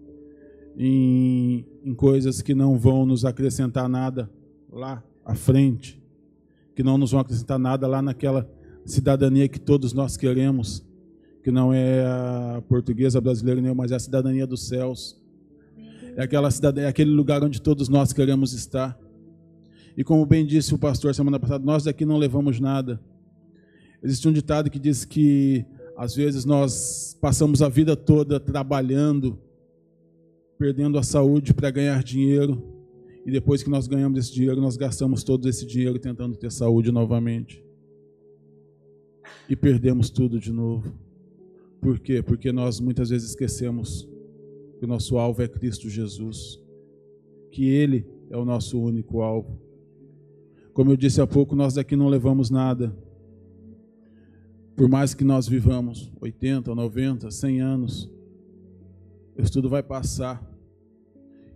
em, 0.77 1.65
em 1.83 1.93
coisas 1.93 2.41
que 2.41 2.53
não 2.53 2.77
vão 2.77 3.05
nos 3.05 3.25
acrescentar 3.25 3.87
nada 3.87 4.29
lá 4.71 5.03
à 5.25 5.35
frente, 5.35 6.01
que 6.75 6.83
não 6.83 6.97
nos 6.97 7.11
vão 7.11 7.19
acrescentar 7.19 7.59
nada 7.59 7.87
lá 7.87 8.01
naquela 8.01 8.49
cidadania 8.85 9.47
que 9.47 9.59
todos 9.59 9.93
nós 9.93 10.17
queremos 10.17 10.83
que 11.43 11.51
não 11.51 11.73
é 11.73 12.05
a 12.05 12.63
portuguesa 12.69 13.19
brasileira 13.19 13.59
nenhuma, 13.59 13.83
mas 13.83 13.91
é 13.91 13.95
a 13.95 13.99
cidadania 13.99 14.47
dos 14.47 14.65
céus. 14.65 15.21
É 16.15 16.23
aquela 16.23 16.49
cidadania, 16.49 16.87
é 16.87 16.89
aquele 16.89 17.11
lugar 17.11 17.43
onde 17.43 17.61
todos 17.61 17.89
nós 17.89 18.13
queremos 18.13 18.53
estar. 18.53 18.97
E 19.97 20.03
como 20.03 20.25
bem 20.25 20.45
disse 20.45 20.73
o 20.73 20.77
pastor 20.77 21.13
semana 21.13 21.39
passada, 21.39 21.63
nós 21.63 21.83
daqui 21.83 22.05
não 22.05 22.17
levamos 22.17 22.61
nada. 22.61 22.99
Existe 24.01 24.27
um 24.27 24.31
ditado 24.31 24.69
que 24.69 24.79
diz 24.79 25.03
que 25.03 25.65
às 25.97 26.15
vezes 26.15 26.45
nós 26.45 27.17
passamos 27.19 27.61
a 27.61 27.67
vida 27.67 27.95
toda 27.95 28.39
trabalhando, 28.39 29.37
perdendo 30.57 30.97
a 30.97 31.03
saúde 31.03 31.53
para 31.53 31.69
ganhar 31.69 32.01
dinheiro, 32.03 32.63
e 33.25 33.31
depois 33.31 33.61
que 33.61 33.69
nós 33.69 33.85
ganhamos 33.85 34.17
esse 34.17 34.33
dinheiro, 34.33 34.61
nós 34.61 34.77
gastamos 34.77 35.23
todo 35.23 35.47
esse 35.47 35.65
dinheiro 35.65 35.99
tentando 35.99 36.37
ter 36.37 36.51
saúde 36.51 36.91
novamente. 36.91 37.63
E 39.49 39.55
perdemos 39.55 40.09
tudo 40.09 40.39
de 40.39 40.51
novo. 40.51 40.93
Por 41.81 41.99
quê? 41.99 42.21
Porque 42.21 42.51
nós 42.51 42.79
muitas 42.79 43.09
vezes 43.09 43.29
esquecemos 43.29 44.07
que 44.79 44.85
o 44.85 44.87
nosso 44.87 45.17
alvo 45.17 45.41
é 45.41 45.47
Cristo 45.47 45.89
Jesus, 45.89 46.59
que 47.51 47.65
Ele 47.65 48.05
é 48.29 48.37
o 48.37 48.45
nosso 48.45 48.81
único 48.81 49.21
alvo. 49.21 49.59
Como 50.73 50.91
eu 50.91 50.97
disse 50.97 51.21
há 51.21 51.27
pouco, 51.27 51.55
nós 51.55 51.75
daqui 51.75 51.95
não 51.95 52.07
levamos 52.07 52.49
nada. 52.49 52.95
Por 54.75 54.89
mais 54.89 55.13
que 55.13 55.23
nós 55.23 55.47
vivamos 55.47 56.11
80, 56.19 56.73
90, 56.73 57.29
100 57.29 57.61
anos, 57.61 58.09
isso 59.37 59.53
tudo 59.53 59.69
vai 59.69 59.83
passar. 59.83 60.43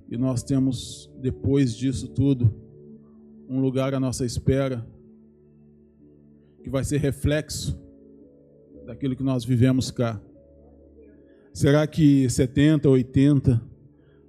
E 0.09 0.17
nós 0.17 0.43
temos, 0.43 1.09
depois 1.19 1.75
disso 1.75 2.07
tudo, 2.07 2.53
um 3.49 3.59
lugar 3.59 3.93
à 3.93 3.99
nossa 3.99 4.25
espera, 4.25 4.85
que 6.67 6.71
vai 6.71 6.83
ser 6.83 6.97
reflexo 6.97 7.79
daquilo 8.85 9.15
que 9.15 9.23
nós 9.23 9.45
vivemos 9.45 9.89
cá. 9.89 10.21
Será 11.53 11.87
que 11.87 12.29
70, 12.29 12.89
80, 12.89 13.61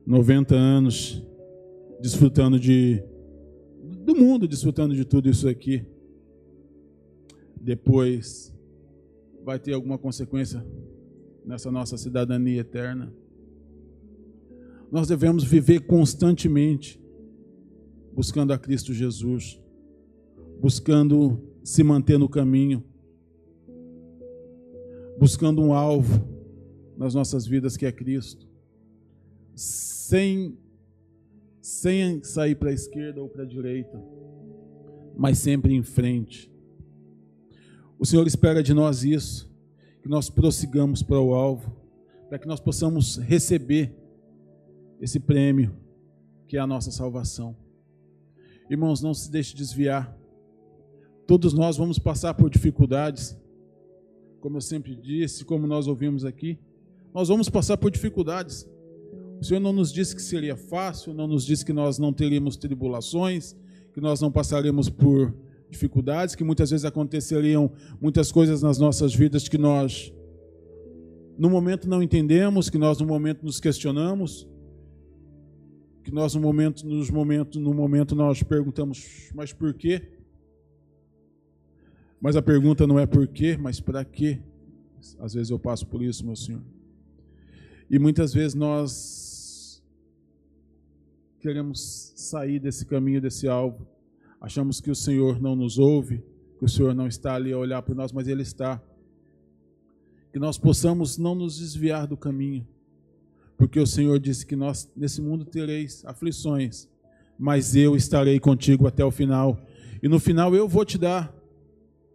90 0.07 0.55
anos 0.55 1.21
desfrutando 2.01 2.59
de 2.61 3.03
do 4.05 4.15
mundo, 4.15 4.47
desfrutando 4.47 4.95
de 4.95 5.05
tudo 5.05 5.29
isso 5.29 5.49
aqui, 5.49 5.85
depois 7.61 8.55
vai 9.45 9.59
ter 9.59 9.73
alguma 9.73 9.99
consequência 9.99 10.65
nessa 11.45 11.73
nossa 11.73 11.99
cidadania 11.99 12.61
eterna? 12.61 13.13
Nós 14.93 15.09
devemos 15.09 15.43
viver 15.43 15.81
constantemente 15.81 17.03
buscando 18.15 18.53
a 18.53 18.59
Cristo 18.59 18.95
Jesus, 18.95 19.61
buscando 20.61 21.48
se 21.69 21.83
manter 21.83 22.19
no 22.19 22.31
caminho, 22.31 22.83
buscando 25.19 25.61
um 25.61 25.75
alvo 25.75 26.27
nas 26.97 27.15
nossas 27.15 27.47
vidas 27.47 27.77
que 27.77 27.85
é 27.85 27.93
Cristo, 27.93 28.49
sem, 29.55 30.57
sem 31.61 32.25
sair 32.25 32.55
para 32.55 32.71
a 32.71 32.73
esquerda 32.73 33.21
ou 33.21 33.29
para 33.29 33.43
a 33.43 33.47
direita, 33.47 34.03
mas 35.15 35.37
sempre 35.41 35.75
em 35.75 35.83
frente. 35.83 36.51
O 37.99 38.07
Senhor 38.07 38.27
espera 38.27 38.63
de 38.63 38.73
nós 38.73 39.05
isso, 39.05 39.47
que 40.03 40.09
nós 40.09 40.31
prossigamos 40.31 41.03
para 41.03 41.21
o 41.21 41.35
alvo, 41.35 41.77
para 42.31 42.39
que 42.39 42.49
nós 42.49 42.61
possamos 42.61 43.19
receber 43.19 43.95
esse 44.99 45.21
prêmio 45.21 45.77
que 46.47 46.57
é 46.57 46.61
a 46.61 46.67
nossa 46.67 46.91
salvação. 46.91 47.55
Irmãos, 48.71 49.03
não 49.03 49.13
se 49.13 49.31
deixe 49.31 49.55
desviar. 49.55 50.17
Todos 51.29 51.53
nós 51.53 51.77
vamos 51.77 51.99
passar 51.99 52.33
por 52.33 52.49
dificuldades, 52.49 53.37
como 54.41 54.57
eu 54.57 54.63
sempre 54.63 54.97
disse, 54.97 55.45
como 55.45 55.67
nós 55.67 55.87
ouvimos 55.87 56.25
aqui. 56.25 56.59
Nós 57.13 57.29
vamos 57.29 57.51
passar 57.51 57.77
por 57.77 57.91
dificuldades. 57.91 58.67
O 59.39 59.45
Senhor 59.45 59.61
não 59.61 59.75
nos 59.75 59.93
disse 59.93 60.17
que 60.17 60.23
seria 60.23 60.57
fácil, 60.57 61.13
não 61.13 61.27
nos 61.27 61.45
disse 61.45 61.67
que 61.67 61.73
nós 61.75 61.99
não 61.99 62.15
teríamos 62.15 62.57
tribulações, 62.57 63.55
que 63.93 64.01
nós 64.01 64.23
não 64.23 64.33
passaremos 64.33 64.89
por 64.89 65.35
dificuldades, 65.69 66.35
que 66.35 66.43
muitas 66.43 66.71
vezes 66.71 66.87
aconteceriam 66.87 67.71
muitas 68.01 68.33
coisas 68.33 68.63
nas 68.63 68.79
nossas 68.79 69.15
vidas 69.15 69.51
que 69.51 69.59
nós 69.59 70.11
no 71.37 71.51
momento 71.51 71.87
não 71.87 72.03
entendemos, 72.03 72.71
que 72.71 72.79
nós 72.79 73.01
no 73.01 73.07
momento 73.07 73.45
nos 73.45 73.61
questionamos, 73.61 74.49
que 76.03 76.11
nós 76.11 76.35
no 76.35 76.41
momento 76.41 76.87
nos 76.87 77.11
momentos 77.11 77.61
no 77.61 77.75
momento 77.75 78.17
nós 78.17 78.43
perguntamos, 78.43 79.31
mas 79.35 79.53
por 79.53 79.75
quê? 79.75 80.17
Mas 82.21 82.35
a 82.35 82.43
pergunta 82.43 82.87
não 82.87 82.99
é 82.99 83.07
por 83.07 83.27
quê, 83.29 83.57
mas 83.57 83.81
para 83.81 84.05
quê? 84.05 84.41
Às 85.21 85.35
vezes 85.35 85.51
eu 85.51 85.59
passo 85.59 85.87
por 85.87 86.03
isso, 86.03 86.25
meu 86.25 86.35
Senhor. 86.35 86.63
E 87.89 87.99
muitas 87.99 88.35
vezes 88.35 88.55
nós 88.55 89.83
queremos 91.41 92.13
sair 92.17 92.59
desse 92.59 92.85
caminho, 92.85 93.21
desse 93.21 93.47
alvo. 93.47 93.87
Achamos 94.41 94.81
que 94.81 94.91
o 94.91 94.95
Senhor 94.95 95.41
não 95.41 95.55
nos 95.55 95.79
ouve, 95.79 96.23
que 96.59 96.65
o 96.65 96.69
Senhor 96.69 96.95
não 96.95 97.07
está 97.07 97.35
ali 97.35 97.53
a 97.53 97.59
olhar 97.59 97.83
por 97.83 97.95
nós, 97.95 98.13
mas 98.13 98.27
Ele 98.27 98.43
está. 98.43 98.83
Que 100.33 100.39
nós 100.39 100.59
possamos 100.59 101.17
não 101.17 101.35
nos 101.35 101.59
desviar 101.59 102.07
do 102.07 102.17
caminho, 102.17 102.67
porque 103.57 103.79
o 103.79 103.87
Senhor 103.87 104.19
disse 104.19 104.45
que 104.45 104.57
nós 104.57 104.91
nesse 104.97 105.23
mundo 105.23 105.45
tereis 105.45 106.05
aflições, 106.05 106.89
mas 107.39 107.75
eu 107.75 107.97
estarei 107.97 108.39
contigo 108.39 108.87
até 108.87 109.05
o 109.05 109.11
final. 109.11 109.59
E 110.03 110.09
no 110.09 110.19
final 110.19 110.55
eu 110.55 110.69
vou 110.69 110.85
te 110.85 110.99
dar 110.99 111.38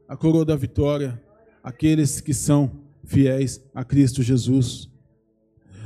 a 0.07 0.17
coroa 0.17 0.45
da 0.45 0.55
vitória, 0.55 1.21
aqueles 1.63 2.19
que 2.19 2.33
são 2.33 2.83
fiéis 3.05 3.63
a 3.73 3.83
Cristo 3.83 4.21
Jesus. 4.21 4.89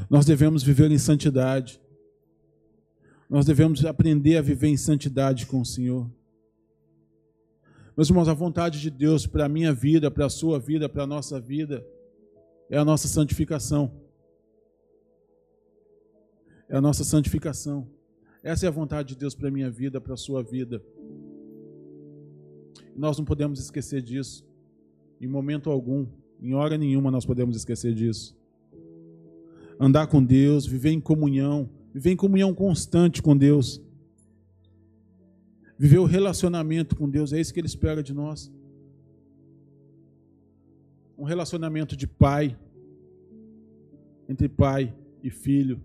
Nós 0.09 0.25
devemos 0.25 0.63
viver 0.63 0.91
em 0.91 0.97
santidade. 0.97 1.81
Nós 3.29 3.45
devemos 3.45 3.83
aprender 3.85 4.37
a 4.37 4.41
viver 4.41 4.67
em 4.67 4.77
santidade 4.77 5.45
com 5.45 5.61
o 5.61 5.65
Senhor. 5.65 6.09
Meus 7.95 8.09
irmãos, 8.09 8.29
a 8.29 8.33
vontade 8.33 8.79
de 8.79 8.89
Deus 8.89 9.25
para 9.25 9.45
a 9.45 9.49
minha 9.49 9.73
vida, 9.73 10.09
para 10.11 10.27
a 10.27 10.29
sua 10.29 10.59
vida, 10.59 10.87
para 10.87 11.03
a 11.03 11.07
nossa 11.07 11.39
vida, 11.39 11.85
é 12.69 12.77
a 12.77 12.85
nossa 12.85 13.07
santificação. 13.07 13.91
É 16.69 16.77
a 16.77 16.81
nossa 16.81 17.03
santificação. 17.03 17.89
Essa 18.43 18.65
é 18.65 18.69
a 18.69 18.71
vontade 18.71 19.09
de 19.09 19.15
Deus 19.15 19.33
para 19.33 19.47
a 19.47 19.51
minha 19.51 19.69
vida, 19.69 19.99
para 19.99 20.13
a 20.13 20.17
sua 20.17 20.43
vida. 20.43 20.81
Nós 22.95 23.17
não 23.17 23.25
podemos 23.25 23.59
esquecer 23.59 24.01
disso. 24.01 24.45
Em 25.19 25.27
momento 25.27 25.69
algum, 25.69 26.07
em 26.41 26.53
hora 26.53 26.77
nenhuma, 26.77 27.11
nós 27.11 27.25
podemos 27.25 27.55
esquecer 27.55 27.93
disso 27.93 28.37
andar 29.79 30.07
com 30.07 30.23
Deus, 30.23 30.65
viver 30.65 30.91
em 30.91 30.99
comunhão, 30.99 31.69
viver 31.93 32.11
em 32.11 32.15
comunhão 32.15 32.53
constante 32.53 33.21
com 33.21 33.37
Deus. 33.37 33.81
Viver 35.77 35.99
o 35.99 36.05
relacionamento 36.05 36.95
com 36.95 37.07
Deus, 37.07 37.31
é 37.31 37.39
isso 37.39 37.53
que 37.53 37.59
Ele 37.59 37.67
espera 37.67 38.01
de 38.01 38.13
nós. 38.13 38.51
Um 41.17 41.23
relacionamento 41.23 41.95
de 41.95 42.07
pai, 42.07 42.57
entre 44.27 44.49
pai 44.49 44.93
e 45.21 45.29
filho. 45.29 45.79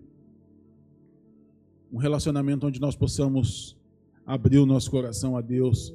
Um 1.91 1.97
relacionamento 1.97 2.65
onde 2.65 2.81
nós 2.81 2.95
possamos 2.95 3.77
abrir 4.25 4.57
o 4.57 4.65
nosso 4.65 4.89
coração 4.89 5.37
a 5.37 5.41
Deus. 5.41 5.93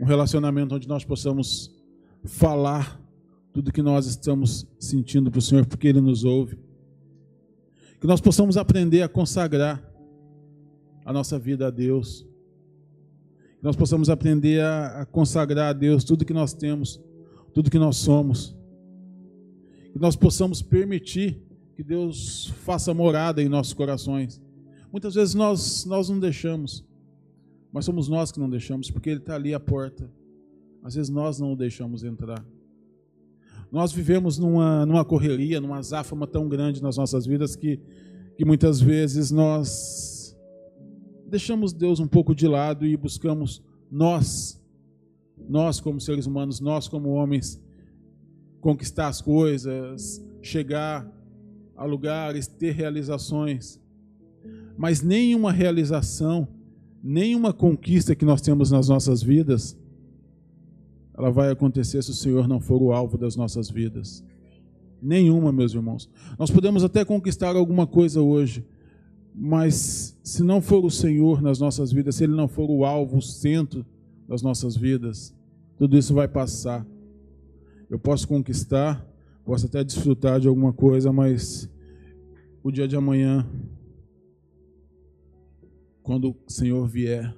Um 0.00 0.04
relacionamento 0.04 0.74
onde 0.74 0.88
nós 0.88 1.04
possamos 1.04 1.70
falar 2.24 3.00
tudo 3.52 3.72
que 3.72 3.82
nós 3.82 4.06
estamos 4.06 4.66
sentindo 4.80 5.30
para 5.30 5.38
o 5.38 5.42
Senhor, 5.42 5.64
porque 5.64 5.86
Ele 5.86 6.00
nos 6.00 6.24
ouve. 6.24 6.58
Que 8.00 8.06
nós 8.06 8.20
possamos 8.20 8.56
aprender 8.56 9.02
a 9.02 9.08
consagrar 9.08 9.82
a 11.04 11.12
nossa 11.12 11.38
vida 11.38 11.68
a 11.68 11.70
Deus, 11.70 12.26
que 13.58 13.62
nós 13.64 13.76
possamos 13.76 14.10
aprender 14.10 14.60
a, 14.60 15.06
consagrar 15.10 15.70
a 15.70 15.72
Deus 15.72 16.02
tudo 16.02 16.24
que 16.24 16.32
nós 16.32 16.52
temos, 16.52 17.00
tudo 17.52 17.70
que 17.70 17.78
nós 17.78 17.96
somos, 17.96 18.56
que 19.92 19.98
nós 20.00 20.16
possamos 20.16 20.60
permitir 20.60 21.40
que 21.76 21.82
Deus 21.84 22.52
faça 22.64 22.92
morada 22.92 23.42
em 23.42 23.48
nossos 23.48 23.72
corações. 23.72 24.42
Muitas 24.90 25.14
vezes 25.14 25.34
nós, 25.34 25.84
nós 25.84 26.08
não 26.08 26.18
deixamos, 26.18 26.84
mas 27.74 27.84
somos 27.84 28.06
nós 28.06 28.30
que 28.30 28.38
não 28.38 28.48
deixamos, 28.48 28.88
porque 28.88 29.10
Ele 29.10 29.18
está 29.18 29.34
ali 29.34 29.52
à 29.52 29.58
porta. 29.58 30.08
Às 30.80 30.94
vezes 30.94 31.10
nós 31.10 31.40
não 31.40 31.54
o 31.54 31.56
deixamos 31.56 32.04
entrar. 32.04 32.46
Nós 33.72 33.90
vivemos 33.90 34.38
numa, 34.38 34.86
numa 34.86 35.04
correria, 35.04 35.60
numa 35.60 35.82
záfama 35.82 36.24
tão 36.24 36.48
grande 36.48 36.80
nas 36.80 36.96
nossas 36.96 37.26
vidas 37.26 37.56
que, 37.56 37.80
que 38.38 38.44
muitas 38.44 38.80
vezes 38.80 39.32
nós 39.32 40.36
deixamos 41.26 41.72
Deus 41.72 41.98
um 41.98 42.06
pouco 42.06 42.32
de 42.32 42.46
lado 42.46 42.86
e 42.86 42.96
buscamos 42.96 43.60
nós, 43.90 44.62
nós 45.48 45.80
como 45.80 46.00
seres 46.00 46.26
humanos, 46.26 46.60
nós 46.60 46.86
como 46.86 47.08
homens, 47.08 47.60
conquistar 48.60 49.08
as 49.08 49.20
coisas, 49.20 50.24
chegar 50.40 51.12
a 51.74 51.84
lugares, 51.84 52.46
ter 52.46 52.70
realizações. 52.70 53.80
Mas 54.78 55.02
nenhuma 55.02 55.50
realização, 55.50 56.46
nenhuma 57.04 57.52
conquista 57.52 58.16
que 58.16 58.24
nós 58.24 58.40
temos 58.40 58.70
nas 58.70 58.88
nossas 58.88 59.22
vidas 59.22 59.76
ela 61.16 61.30
vai 61.30 61.50
acontecer 61.50 62.02
se 62.02 62.10
o 62.10 62.14
Senhor 62.14 62.48
não 62.48 62.58
for 62.58 62.82
o 62.82 62.92
alvo 62.92 63.16
das 63.16 63.36
nossas 63.36 63.70
vidas. 63.70 64.24
Nenhuma, 65.00 65.52
meus 65.52 65.72
irmãos. 65.72 66.10
Nós 66.38 66.50
podemos 66.50 66.82
até 66.82 67.04
conquistar 67.04 67.54
alguma 67.54 67.86
coisa 67.86 68.20
hoje, 68.20 68.64
Mas 69.36 70.16
se 70.22 70.44
não 70.44 70.60
for 70.60 70.84
o 70.84 70.90
Senhor 70.90 71.42
nas 71.42 71.58
nossas 71.58 71.90
vidas, 71.90 72.14
se 72.14 72.22
Ele 72.22 72.34
não 72.34 72.46
for 72.46 72.70
o 72.70 72.84
alvo, 72.84 73.18
o 73.18 73.22
centro 73.22 73.84
das 74.28 74.42
nossas 74.42 74.76
vidas, 74.76 75.34
tudo 75.76 75.98
isso 75.98 76.14
vai 76.14 76.28
passar. 76.28 76.86
Eu 77.90 77.98
posso 77.98 78.28
conquistar, 78.28 79.04
posso 79.44 79.66
até 79.66 79.82
desfrutar 79.82 80.38
de 80.38 80.46
alguma 80.46 80.72
coisa, 80.72 81.12
mas 81.12 81.68
o 82.62 82.70
dia 82.70 82.86
de 82.86 82.94
amanhã, 82.94 83.44
quando 86.04 86.36
o 86.46 86.52
Senhor 86.52 86.86
vier, 86.86 87.34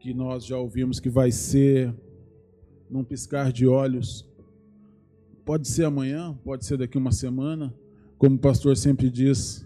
que 0.00 0.14
nós 0.14 0.46
já 0.46 0.56
ouvimos 0.56 0.98
que 0.98 1.10
vai 1.10 1.30
ser 1.30 1.94
num 2.88 3.04
piscar 3.04 3.52
de 3.52 3.66
olhos, 3.66 4.26
pode 5.44 5.68
ser 5.68 5.84
amanhã, 5.84 6.34
pode 6.42 6.64
ser 6.64 6.78
daqui 6.78 6.96
uma 6.96 7.12
semana, 7.12 7.72
como 8.16 8.36
o 8.36 8.38
pastor 8.38 8.78
sempre 8.78 9.10
diz, 9.10 9.64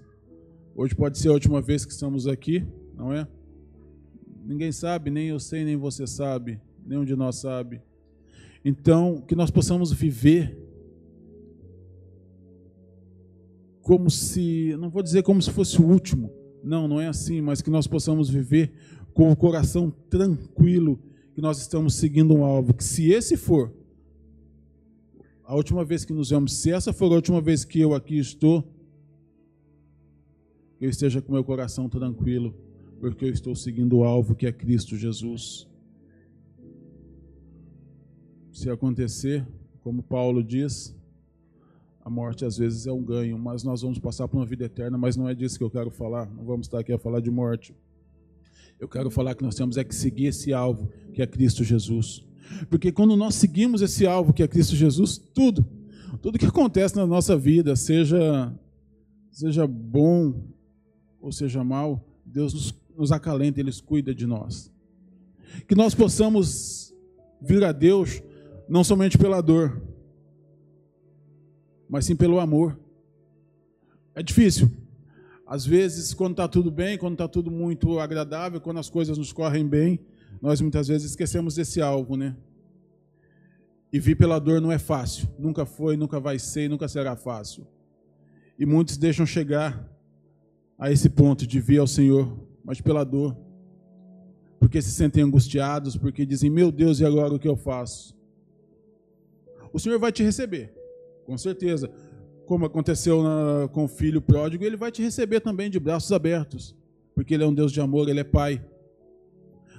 hoje 0.74 0.92
pode 0.92 1.18
ser 1.18 1.28
a 1.28 1.32
última 1.32 1.62
vez 1.62 1.84
que 1.84 1.92
estamos 1.92 2.26
aqui, 2.26 2.66
não 2.96 3.12
é? 3.12 3.28
Ninguém 4.44 4.72
sabe, 4.72 5.08
nem 5.08 5.28
eu 5.28 5.38
sei, 5.38 5.64
nem 5.64 5.76
você 5.76 6.04
sabe, 6.04 6.60
nenhum 6.84 7.04
de 7.04 7.14
nós 7.14 7.36
sabe. 7.36 7.80
Então, 8.64 9.20
que 9.20 9.36
nós 9.36 9.52
possamos 9.52 9.92
viver 9.92 10.58
como 13.82 14.10
se, 14.10 14.76
não 14.80 14.90
vou 14.90 15.02
dizer 15.02 15.22
como 15.22 15.40
se 15.40 15.52
fosse 15.52 15.80
o 15.80 15.86
último, 15.86 16.32
não, 16.68 16.86
não 16.86 17.00
é 17.00 17.08
assim, 17.08 17.40
mas 17.40 17.62
que 17.62 17.70
nós 17.70 17.86
possamos 17.86 18.28
viver 18.28 18.72
com 19.14 19.32
o 19.32 19.36
coração 19.36 19.90
tranquilo, 20.10 21.00
que 21.34 21.40
nós 21.40 21.58
estamos 21.58 21.94
seguindo 21.94 22.34
um 22.34 22.44
alvo, 22.44 22.74
que 22.74 22.84
se 22.84 23.10
esse 23.10 23.36
for 23.36 23.72
a 25.44 25.54
última 25.56 25.82
vez 25.82 26.04
que 26.04 26.12
nos 26.12 26.28
vemos, 26.28 26.52
se 26.52 26.70
essa 26.70 26.92
for 26.92 27.10
a 27.10 27.14
última 27.14 27.40
vez 27.40 27.64
que 27.64 27.80
eu 27.80 27.94
aqui 27.94 28.18
estou, 28.18 28.62
eu 30.78 30.90
esteja 30.90 31.22
com 31.22 31.32
meu 31.32 31.42
coração 31.42 31.88
tranquilo, 31.88 32.54
porque 33.00 33.24
eu 33.24 33.30
estou 33.30 33.54
seguindo 33.54 33.96
o 33.96 34.04
alvo 34.04 34.34
que 34.34 34.46
é 34.46 34.52
Cristo 34.52 34.94
Jesus. 34.94 35.66
Se 38.52 38.68
acontecer, 38.68 39.46
como 39.80 40.02
Paulo 40.02 40.44
diz, 40.44 40.94
a 42.08 42.10
morte 42.10 42.42
às 42.42 42.56
vezes 42.56 42.86
é 42.86 42.92
um 42.92 43.02
ganho, 43.02 43.38
mas 43.38 43.62
nós 43.62 43.82
vamos 43.82 43.98
passar 43.98 44.26
por 44.26 44.38
uma 44.38 44.46
vida 44.46 44.64
eterna, 44.64 44.96
mas 44.96 45.14
não 45.14 45.28
é 45.28 45.34
disso 45.34 45.58
que 45.58 45.62
eu 45.62 45.70
quero 45.70 45.90
falar. 45.90 46.26
Não 46.34 46.42
vamos 46.42 46.66
estar 46.66 46.78
aqui 46.78 46.90
a 46.90 46.98
falar 46.98 47.20
de 47.20 47.30
morte. 47.30 47.76
Eu 48.80 48.88
quero 48.88 49.10
falar 49.10 49.34
que 49.34 49.42
nós 49.42 49.54
temos 49.54 49.76
é 49.76 49.84
que 49.84 49.94
seguir 49.94 50.28
esse 50.28 50.50
alvo, 50.54 50.90
que 51.12 51.20
é 51.20 51.26
Cristo 51.26 51.62
Jesus. 51.62 52.24
Porque 52.70 52.90
quando 52.90 53.14
nós 53.14 53.34
seguimos 53.34 53.82
esse 53.82 54.06
alvo 54.06 54.32
que 54.32 54.42
é 54.42 54.48
Cristo 54.48 54.74
Jesus, 54.74 55.18
tudo, 55.18 55.66
tudo 56.22 56.38
que 56.38 56.46
acontece 56.46 56.96
na 56.96 57.06
nossa 57.06 57.36
vida, 57.36 57.76
seja, 57.76 58.50
seja 59.30 59.66
bom 59.66 60.34
ou 61.20 61.30
seja 61.30 61.62
mal, 61.62 62.02
Deus 62.24 62.54
nos, 62.54 62.74
nos 62.96 63.12
acalenta, 63.12 63.60
Ele 63.60 63.70
cuida 63.84 64.14
de 64.14 64.26
nós. 64.26 64.72
Que 65.66 65.74
nós 65.74 65.94
possamos 65.94 66.94
vir 67.38 67.62
a 67.64 67.72
Deus 67.72 68.22
não 68.66 68.82
somente 68.82 69.18
pela 69.18 69.42
dor, 69.42 69.82
mas 71.88 72.04
sim 72.04 72.14
pelo 72.14 72.40
amor. 72.40 72.78
É 74.14 74.22
difícil. 74.22 74.70
Às 75.46 75.64
vezes, 75.64 76.12
quando 76.12 76.32
está 76.32 76.46
tudo 76.46 76.70
bem, 76.70 76.98
quando 76.98 77.14
está 77.14 77.26
tudo 77.26 77.50
muito 77.50 77.98
agradável, 77.98 78.60
quando 78.60 78.78
as 78.78 78.90
coisas 78.90 79.16
nos 79.16 79.32
correm 79.32 79.66
bem, 79.66 79.98
nós 80.42 80.60
muitas 80.60 80.88
vezes 80.88 81.10
esquecemos 81.10 81.54
desse 81.54 81.80
alvo, 81.80 82.16
né? 82.16 82.36
E 83.92 83.98
vir 83.98 84.16
pela 84.16 84.38
dor 84.38 84.60
não 84.60 84.70
é 84.70 84.78
fácil. 84.78 85.28
Nunca 85.38 85.64
foi, 85.64 85.96
nunca 85.96 86.20
vai 86.20 86.38
ser 86.38 86.64
e 86.64 86.68
nunca 86.68 86.86
será 86.86 87.16
fácil. 87.16 87.66
E 88.58 88.66
muitos 88.66 88.98
deixam 88.98 89.24
chegar 89.24 89.88
a 90.78 90.92
esse 90.92 91.08
ponto 91.08 91.46
de 91.46 91.60
vir 91.60 91.78
ao 91.78 91.86
Senhor, 91.86 92.36
mas 92.62 92.80
pela 92.80 93.04
dor. 93.04 93.36
Porque 94.60 94.82
se 94.82 94.90
sentem 94.90 95.22
angustiados, 95.22 95.96
porque 95.96 96.26
dizem: 96.26 96.50
Meu 96.50 96.70
Deus, 96.70 97.00
e 97.00 97.04
agora 97.04 97.32
o 97.32 97.38
que 97.38 97.48
eu 97.48 97.56
faço? 97.56 98.14
O 99.72 99.78
Senhor 99.78 99.98
vai 99.98 100.12
te 100.12 100.22
receber, 100.22 100.74
com 101.28 101.38
certeza. 101.38 101.88
Como 102.44 102.64
aconteceu 102.64 103.22
na, 103.22 103.68
com 103.68 103.84
o 103.84 103.88
filho 103.88 104.20
pródigo, 104.20 104.64
ele 104.64 104.76
vai 104.76 104.90
te 104.90 105.02
receber 105.02 105.38
também 105.38 105.70
de 105.70 105.78
braços 105.78 106.10
abertos, 106.10 106.74
porque 107.14 107.34
ele 107.34 107.44
é 107.44 107.46
um 107.46 107.54
Deus 107.54 107.70
de 107.70 107.80
amor, 107.80 108.08
ele 108.08 108.20
é 108.20 108.24
Pai 108.24 108.60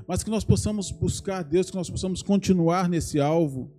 mas 0.10 0.24
que 0.24 0.30
nós 0.32 0.44
possamos 0.44 0.90
buscar 0.90 1.44
Deus, 1.44 1.70
que 1.70 1.76
nós 1.76 1.88
possamos 1.88 2.24
continuar 2.24 2.90
nesse 2.90 3.20
alvo, 3.20 3.70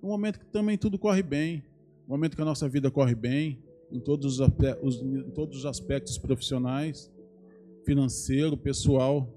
no 0.00 0.08
momento 0.08 0.38
que 0.38 0.46
também 0.46 0.78
tudo 0.78 0.96
corre 0.96 1.20
bem, 1.20 1.64
no 2.06 2.14
momento 2.14 2.36
que 2.36 2.42
a 2.42 2.44
nossa 2.44 2.68
vida 2.68 2.92
corre 2.92 3.16
bem, 3.16 3.58
em 3.90 3.98
todos 3.98 4.38
os, 4.38 4.48
em 5.02 5.30
todos 5.32 5.58
os 5.58 5.66
aspectos 5.66 6.16
profissionais, 6.16 7.10
financeiro, 7.84 8.56
pessoal, 8.56 9.28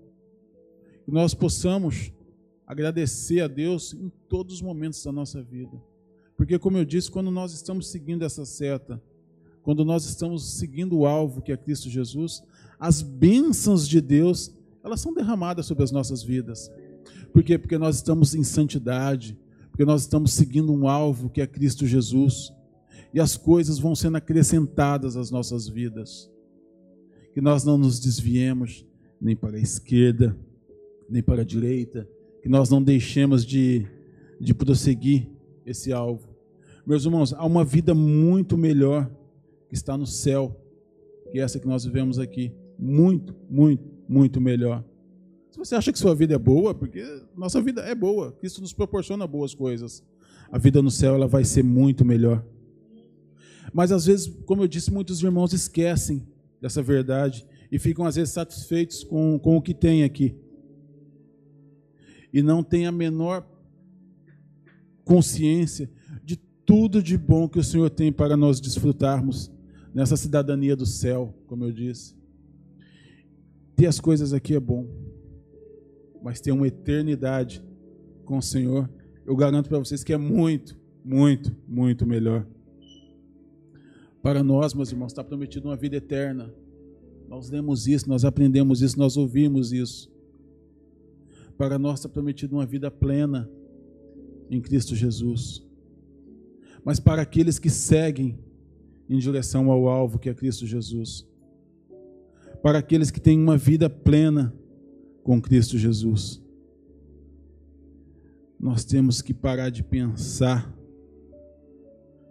que 1.06 1.12
nós 1.12 1.34
possamos 1.34 2.14
agradecer 2.68 3.42
a 3.42 3.48
Deus 3.48 3.96
em 3.96 4.12
todos 4.30 4.58
os 4.58 4.62
momentos 4.62 5.04
da 5.04 5.12
nossa 5.12 5.42
vida. 5.42 5.82
Porque, 6.38 6.60
como 6.60 6.78
eu 6.78 6.86
disse, 6.86 7.12
quando 7.12 7.32
nós 7.32 7.52
estamos 7.52 7.90
seguindo 7.90 8.24
essa 8.24 8.46
seta, 8.46 9.02
quando 9.64 9.84
nós 9.84 10.06
estamos 10.06 10.54
seguindo 10.54 10.98
o 10.98 11.06
alvo 11.06 11.42
que 11.42 11.52
é 11.52 11.58
Cristo 11.58 11.90
Jesus, 11.90 12.44
as 12.80 13.02
bênçãos 13.02 13.86
de 13.88 14.00
Deus 14.00 14.56
elas 14.84 15.02
são 15.02 15.14
derramadas 15.14 15.66
sobre 15.66 15.84
as 15.84 15.92
nossas 15.92 16.24
vidas. 16.24 16.72
Por 17.34 17.44
quê? 17.44 17.58
Porque 17.58 17.78
nós 17.78 17.98
estamos 17.98 18.34
em 18.34 18.44
santidade, 18.44 19.38
porque 19.70 19.84
nós 19.84 20.04
estamos 20.04 20.32
seguindo 20.32 20.72
um 20.72 20.88
alvo 20.88 21.30
que 21.30 21.42
é 21.42 21.48
Cristo 21.48 21.86
Jesus, 21.86 22.54
e 23.14 23.20
as 23.20 23.36
coisas 23.36 23.80
vão 23.80 23.94
sendo 23.96 24.16
acrescentadas 24.16 25.18
às 25.18 25.30
nossas 25.30 25.68
vidas. 25.68 26.32
Que 27.34 27.42
nós 27.42 27.64
não 27.64 27.78
nos 27.78 28.00
desviemos 28.00 28.86
nem 29.20 29.36
para 29.36 29.58
a 29.58 29.62
esquerda, 29.62 30.38
nem 31.10 31.22
para 31.22 31.42
a 31.42 31.46
direita, 31.46 32.08
que 32.42 32.48
nós 32.48 32.70
não 32.70 32.82
deixemos 32.82 33.46
de, 33.46 33.86
de 34.40 34.54
prosseguir 34.54 35.30
esse 35.66 35.92
alvo. 35.92 36.27
Meus 36.88 37.04
irmãos, 37.04 37.34
há 37.34 37.46
uma 37.46 37.66
vida 37.66 37.94
muito 37.94 38.58
melhor 38.58 39.12
que 39.68 39.76
está 39.76 39.98
no 39.98 40.08
céu 40.08 40.58
que 41.30 41.38
essa 41.38 41.60
que 41.60 41.68
nós 41.68 41.84
vivemos 41.84 42.18
aqui. 42.18 42.54
Muito, 42.80 43.36
muito, 43.50 43.84
muito 44.08 44.40
melhor. 44.40 44.86
Se 45.52 45.58
você 45.58 45.76
acha 45.76 45.92
que 45.92 46.00
sua 46.00 46.16
vida 46.16 46.36
é 46.36 46.38
boa, 46.38 46.74
porque 46.74 47.04
nossa 47.36 47.62
vida 47.62 47.82
é 47.82 47.94
boa, 47.94 48.32
Cristo 48.32 48.62
nos 48.62 48.72
proporciona 48.72 49.28
boas 49.28 49.54
coisas. 49.54 50.02
A 50.50 50.58
vida 50.58 50.82
no 50.82 50.90
céu 50.90 51.16
ela 51.16 51.28
vai 51.28 51.44
ser 51.44 51.62
muito 51.62 52.06
melhor. 52.06 52.42
Mas 53.74 53.92
às 53.92 54.06
vezes, 54.06 54.34
como 54.46 54.64
eu 54.64 54.68
disse, 54.70 54.90
muitos 54.90 55.22
irmãos 55.22 55.52
esquecem 55.52 56.26
dessa 56.62 56.82
verdade 56.82 57.46
e 57.70 57.78
ficam 57.78 58.06
às 58.06 58.16
vezes 58.16 58.34
satisfeitos 58.34 59.04
com, 59.04 59.38
com 59.38 59.58
o 59.58 59.62
que 59.62 59.74
tem 59.74 60.06
aqui. 60.06 60.38
E 62.32 62.42
não 62.42 62.64
têm 62.64 62.88
a 62.88 62.94
menor 62.94 63.46
consciência 65.04 65.90
tudo 66.68 67.02
de 67.02 67.18
bom 67.18 67.48
que 67.48 67.58
o 67.58 67.64
Senhor 67.64 67.90
tem 67.90 68.12
para 68.12 68.36
nós 68.36 68.60
desfrutarmos 68.60 69.50
nessa 69.94 70.18
cidadania 70.18 70.76
do 70.76 70.86
céu, 70.86 71.34
como 71.48 71.64
eu 71.64 71.72
disse. 71.72 72.14
Ter 73.74 73.86
as 73.86 74.02
coisas 74.02 74.34
aqui 74.34 74.54
é 74.54 74.60
bom, 74.60 74.86
mas 76.22 76.42
ter 76.42 76.52
uma 76.52 76.68
eternidade 76.68 77.64
com 78.26 78.40
o 78.40 78.42
Senhor, 78.42 78.90
eu 79.26 79.34
garanto 79.34 79.70
para 79.70 79.80
vocês 79.80 80.04
que 80.04 80.12
é 80.12 80.18
muito, 80.18 80.78
muito, 81.06 81.56
muito 81.66 82.06
melhor. 82.06 82.46
Para 84.22 84.44
nós, 84.44 84.74
meus 84.74 84.92
irmãos, 84.92 85.14
está 85.14 85.24
prometido 85.24 85.70
uma 85.70 85.78
vida 85.78 85.96
eterna. 85.96 86.54
Nós 87.30 87.50
lemos 87.50 87.88
isso, 87.88 88.10
nós 88.10 88.26
aprendemos 88.26 88.82
isso, 88.82 89.00
nós 89.00 89.16
ouvimos 89.16 89.72
isso. 89.72 90.12
Para 91.58 91.80
nós 91.80 92.00
está 92.00 92.10
prometido 92.10 92.58
uma 92.58 92.66
vida 92.66 92.92
plena 92.92 93.50
em 94.50 94.60
Cristo 94.60 94.98
Jesus. 94.98 95.66
Mas 96.88 97.02
para 97.02 97.22
aqueles 97.22 97.60
que 97.60 97.70
seguem 97.70 98.40
em 99.10 99.20
direção 99.20 99.70
ao 99.70 99.90
alvo 99.90 100.18
que 100.18 100.30
é 100.30 100.34
Cristo 100.34 100.66
Jesus, 100.66 101.28
para 102.64 102.80
aqueles 102.80 103.12
que 103.12 103.20
têm 103.20 103.38
uma 103.38 103.58
vida 103.58 103.90
plena 103.90 104.56
com 105.22 105.42
Cristo 105.42 105.78
Jesus. 105.78 106.42
Nós 108.58 108.86
temos 108.86 109.22
que 109.22 109.34
parar 109.34 109.70
de 109.70 109.84
pensar 109.84 110.74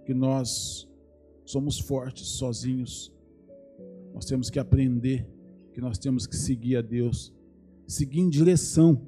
que 0.06 0.14
nós 0.14 0.88
somos 1.44 1.78
fortes 1.78 2.26
sozinhos. 2.26 3.12
Nós 4.14 4.24
temos 4.24 4.48
que 4.48 4.58
aprender 4.58 5.28
que 5.74 5.82
nós 5.82 5.98
temos 5.98 6.26
que 6.26 6.34
seguir 6.34 6.76
a 6.76 6.80
Deus, 6.80 7.30
seguir 7.86 8.20
em 8.20 8.30
direção 8.30 9.06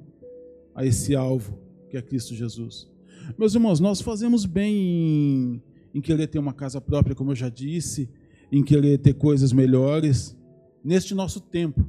a 0.75 0.85
esse 0.85 1.15
alvo 1.15 1.59
que 1.89 1.97
é 1.97 2.03
Cristo 2.03 2.35
Jesus. 2.35 2.88
Meus 3.37 3.53
irmãos, 3.53 3.79
nós 3.79 4.01
fazemos 4.01 4.45
bem 4.45 4.75
em, 4.75 5.63
em 5.95 6.01
querer 6.01 6.27
ter 6.27 6.39
uma 6.39 6.53
casa 6.53 6.81
própria, 6.81 7.15
como 7.15 7.31
eu 7.31 7.35
já 7.35 7.49
disse, 7.49 8.09
em 8.51 8.63
querer 8.63 8.97
ter 8.97 9.13
coisas 9.13 9.53
melhores, 9.53 10.35
neste 10.83 11.13
nosso 11.13 11.39
tempo 11.39 11.85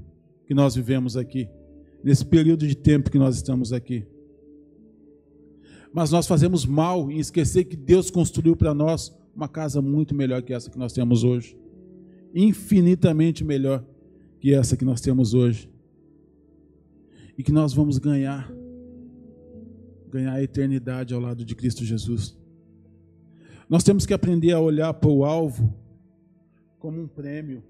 que 0.47 0.55
nós 0.55 0.75
vivemos 0.75 1.17
aqui, 1.17 1.49
nesse 2.03 2.25
período 2.25 2.67
de 2.67 2.75
tempo 2.75 3.11
que 3.11 3.19
nós 3.19 3.37
estamos 3.37 3.73
aqui. 3.73 4.05
Mas 5.93 6.11
nós 6.11 6.27
fazemos 6.27 6.65
mal 6.65 7.11
em 7.11 7.19
esquecer 7.19 7.65
que 7.65 7.77
Deus 7.77 8.11
construiu 8.11 8.55
para 8.55 8.75
nós 8.75 9.17
uma 9.35 9.49
casa 9.49 9.81
muito 9.81 10.15
melhor 10.15 10.43
que 10.43 10.53
essa 10.53 10.71
que 10.71 10.79
nós 10.79 10.93
temos 10.93 11.25
hoje. 11.25 11.57
Infinitamente 12.35 13.43
melhor 13.43 13.85
que 14.39 14.55
essa 14.55 14.77
que 14.77 14.85
nós 14.85 15.01
temos 15.01 15.35
hoje. 15.35 15.69
E 17.37 17.43
que 17.43 17.51
nós 17.51 17.73
vamos 17.73 17.99
ganhar 17.99 18.53
ganhar 20.11 20.33
a 20.33 20.43
eternidade 20.43 21.15
ao 21.15 21.21
lado 21.21 21.45
de 21.45 21.55
Cristo 21.55 21.85
Jesus. 21.85 22.37
Nós 23.69 23.85
temos 23.85 24.05
que 24.05 24.13
aprender 24.13 24.53
a 24.53 24.61
olhar 24.61 24.93
para 24.95 25.09
o 25.09 25.25
alvo 25.25 25.73
como 26.79 27.01
um 27.01 27.07
prêmio, 27.07 27.63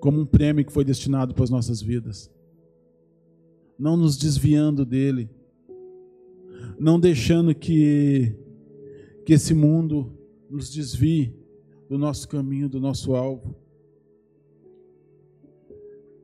como 0.00 0.20
um 0.20 0.26
prêmio 0.26 0.64
que 0.64 0.72
foi 0.72 0.84
destinado 0.84 1.34
para 1.34 1.44
as 1.44 1.50
nossas 1.50 1.82
vidas. 1.82 2.30
Não 3.78 3.96
nos 3.96 4.16
desviando 4.16 4.86
dele, 4.86 5.28
não 6.78 6.98
deixando 6.98 7.54
que, 7.54 8.34
que 9.26 9.34
esse 9.34 9.52
mundo 9.52 10.12
nos 10.48 10.72
desvie 10.72 11.34
do 11.88 11.98
nosso 11.98 12.28
caminho, 12.28 12.68
do 12.68 12.80
nosso 12.80 13.14
alvo. 13.14 13.54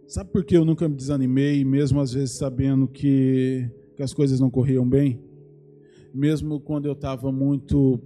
Sabe 0.07 0.31
por 0.31 0.45
que 0.45 0.57
eu 0.57 0.65
nunca 0.65 0.89
me 0.89 0.95
desanimei, 0.95 1.65
mesmo 1.65 2.01
às 2.01 2.13
vezes 2.13 2.37
sabendo 2.37 2.87
que, 2.87 3.69
que 3.97 4.03
as 4.03 4.13
coisas 4.13 4.41
não 4.41 4.51
corriam 4.51 4.89
bem? 4.89 5.21
Mesmo 6.13 6.61
quando 6.61 6.87
eu 6.87 6.93
estava 6.93 7.31
muito 7.33 8.01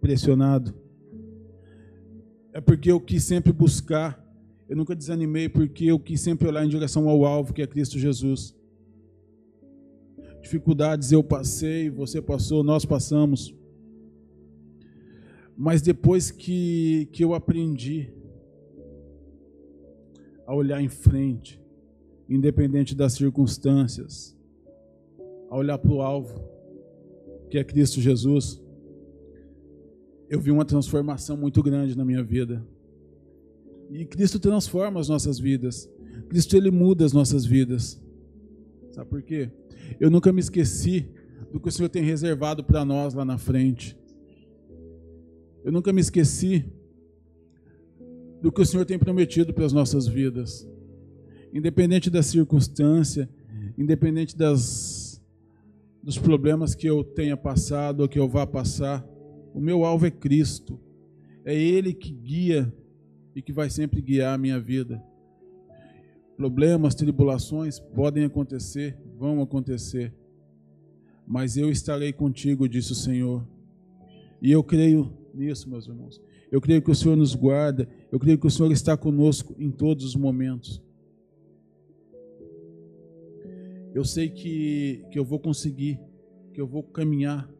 pressionado? 0.00 0.74
É 2.52 2.60
porque 2.60 2.90
eu 2.90 3.00
quis 3.00 3.24
sempre 3.24 3.52
buscar, 3.52 4.18
eu 4.68 4.76
nunca 4.76 4.94
desanimei, 4.94 5.48
porque 5.48 5.84
eu 5.86 5.98
quis 5.98 6.20
sempre 6.20 6.48
olhar 6.48 6.64
em 6.64 6.68
direção 6.68 7.08
ao 7.08 7.24
alvo, 7.24 7.52
que 7.52 7.62
é 7.62 7.66
Cristo 7.66 7.98
Jesus. 7.98 8.56
Dificuldades 10.42 11.12
eu 11.12 11.22
passei, 11.22 11.90
você 11.90 12.20
passou, 12.20 12.64
nós 12.64 12.84
passamos. 12.84 13.54
Mas 15.56 15.82
depois 15.82 16.30
que, 16.30 17.08
que 17.12 17.22
eu 17.22 17.34
aprendi 17.34 18.10
a 20.46 20.54
olhar 20.54 20.80
em 20.80 20.88
frente, 20.88 21.62
independente 22.28 22.94
das 22.94 23.12
circunstâncias, 23.12 24.36
a 25.50 25.56
olhar 25.56 25.76
para 25.76 25.92
o 25.92 26.00
alvo, 26.00 26.42
que 27.50 27.58
é 27.58 27.64
Cristo 27.64 28.00
Jesus, 28.00 28.62
eu 30.30 30.40
vi 30.40 30.52
uma 30.52 30.64
transformação 30.64 31.36
muito 31.36 31.60
grande 31.60 31.98
na 31.98 32.04
minha 32.04 32.22
vida. 32.22 32.64
E 33.90 34.04
Cristo 34.04 34.38
transforma 34.38 35.00
as 35.00 35.08
nossas 35.08 35.40
vidas. 35.40 35.90
Cristo 36.28 36.56
ele 36.56 36.70
muda 36.70 37.04
as 37.04 37.12
nossas 37.12 37.44
vidas. 37.44 38.00
Sabe 38.92 39.10
por 39.10 39.22
quê? 39.22 39.50
Eu 39.98 40.08
nunca 40.08 40.32
me 40.32 40.38
esqueci 40.38 41.08
do 41.52 41.58
que 41.58 41.68
o 41.68 41.72
Senhor 41.72 41.88
tem 41.88 42.04
reservado 42.04 42.62
para 42.62 42.84
nós 42.84 43.12
lá 43.12 43.24
na 43.24 43.36
frente. 43.36 43.98
Eu 45.64 45.72
nunca 45.72 45.92
me 45.92 46.00
esqueci 46.00 46.64
do 48.40 48.52
que 48.52 48.60
o 48.60 48.66
Senhor 48.66 48.86
tem 48.86 49.00
prometido 49.00 49.52
para 49.52 49.66
as 49.66 49.72
nossas 49.72 50.06
vidas. 50.06 50.66
Independente 51.52 52.08
da 52.08 52.22
circunstância, 52.22 53.28
independente 53.76 54.36
das, 54.36 54.99
dos 56.02 56.18
problemas 56.18 56.74
que 56.74 56.86
eu 56.86 57.04
tenha 57.04 57.36
passado 57.36 58.00
ou 58.00 58.08
que 58.08 58.18
eu 58.18 58.28
vá 58.28 58.46
passar, 58.46 59.06
o 59.54 59.60
meu 59.60 59.84
alvo 59.84 60.06
é 60.06 60.10
Cristo. 60.10 60.80
É 61.44 61.54
Ele 61.54 61.92
que 61.92 62.12
guia 62.12 62.72
e 63.34 63.42
que 63.42 63.52
vai 63.52 63.70
sempre 63.70 64.00
guiar 64.00 64.34
a 64.34 64.38
minha 64.38 64.58
vida. 64.58 65.02
Problemas, 66.36 66.94
tribulações 66.94 67.78
podem 67.78 68.24
acontecer, 68.24 68.96
vão 69.18 69.42
acontecer, 69.42 70.14
mas 71.26 71.56
eu 71.56 71.70
estarei 71.70 72.12
contigo, 72.12 72.68
disse 72.68 72.92
o 72.92 72.94
Senhor. 72.94 73.46
E 74.40 74.50
eu 74.50 74.64
creio 74.64 75.12
nisso, 75.34 75.68
meus 75.68 75.86
irmãos. 75.86 76.20
Eu 76.50 76.60
creio 76.60 76.82
que 76.82 76.90
o 76.90 76.94
Senhor 76.94 77.14
nos 77.14 77.34
guarda, 77.34 77.88
eu 78.10 78.18
creio 78.18 78.38
que 78.38 78.46
o 78.46 78.50
Senhor 78.50 78.72
está 78.72 78.96
conosco 78.96 79.54
em 79.58 79.70
todos 79.70 80.04
os 80.04 80.16
momentos. 80.16 80.82
Eu 83.94 84.04
sei 84.04 84.28
que, 84.28 85.04
que 85.10 85.18
eu 85.18 85.24
vou 85.24 85.38
conseguir, 85.38 85.98
que 86.52 86.60
eu 86.60 86.66
vou 86.66 86.82
caminhar, 86.82 87.50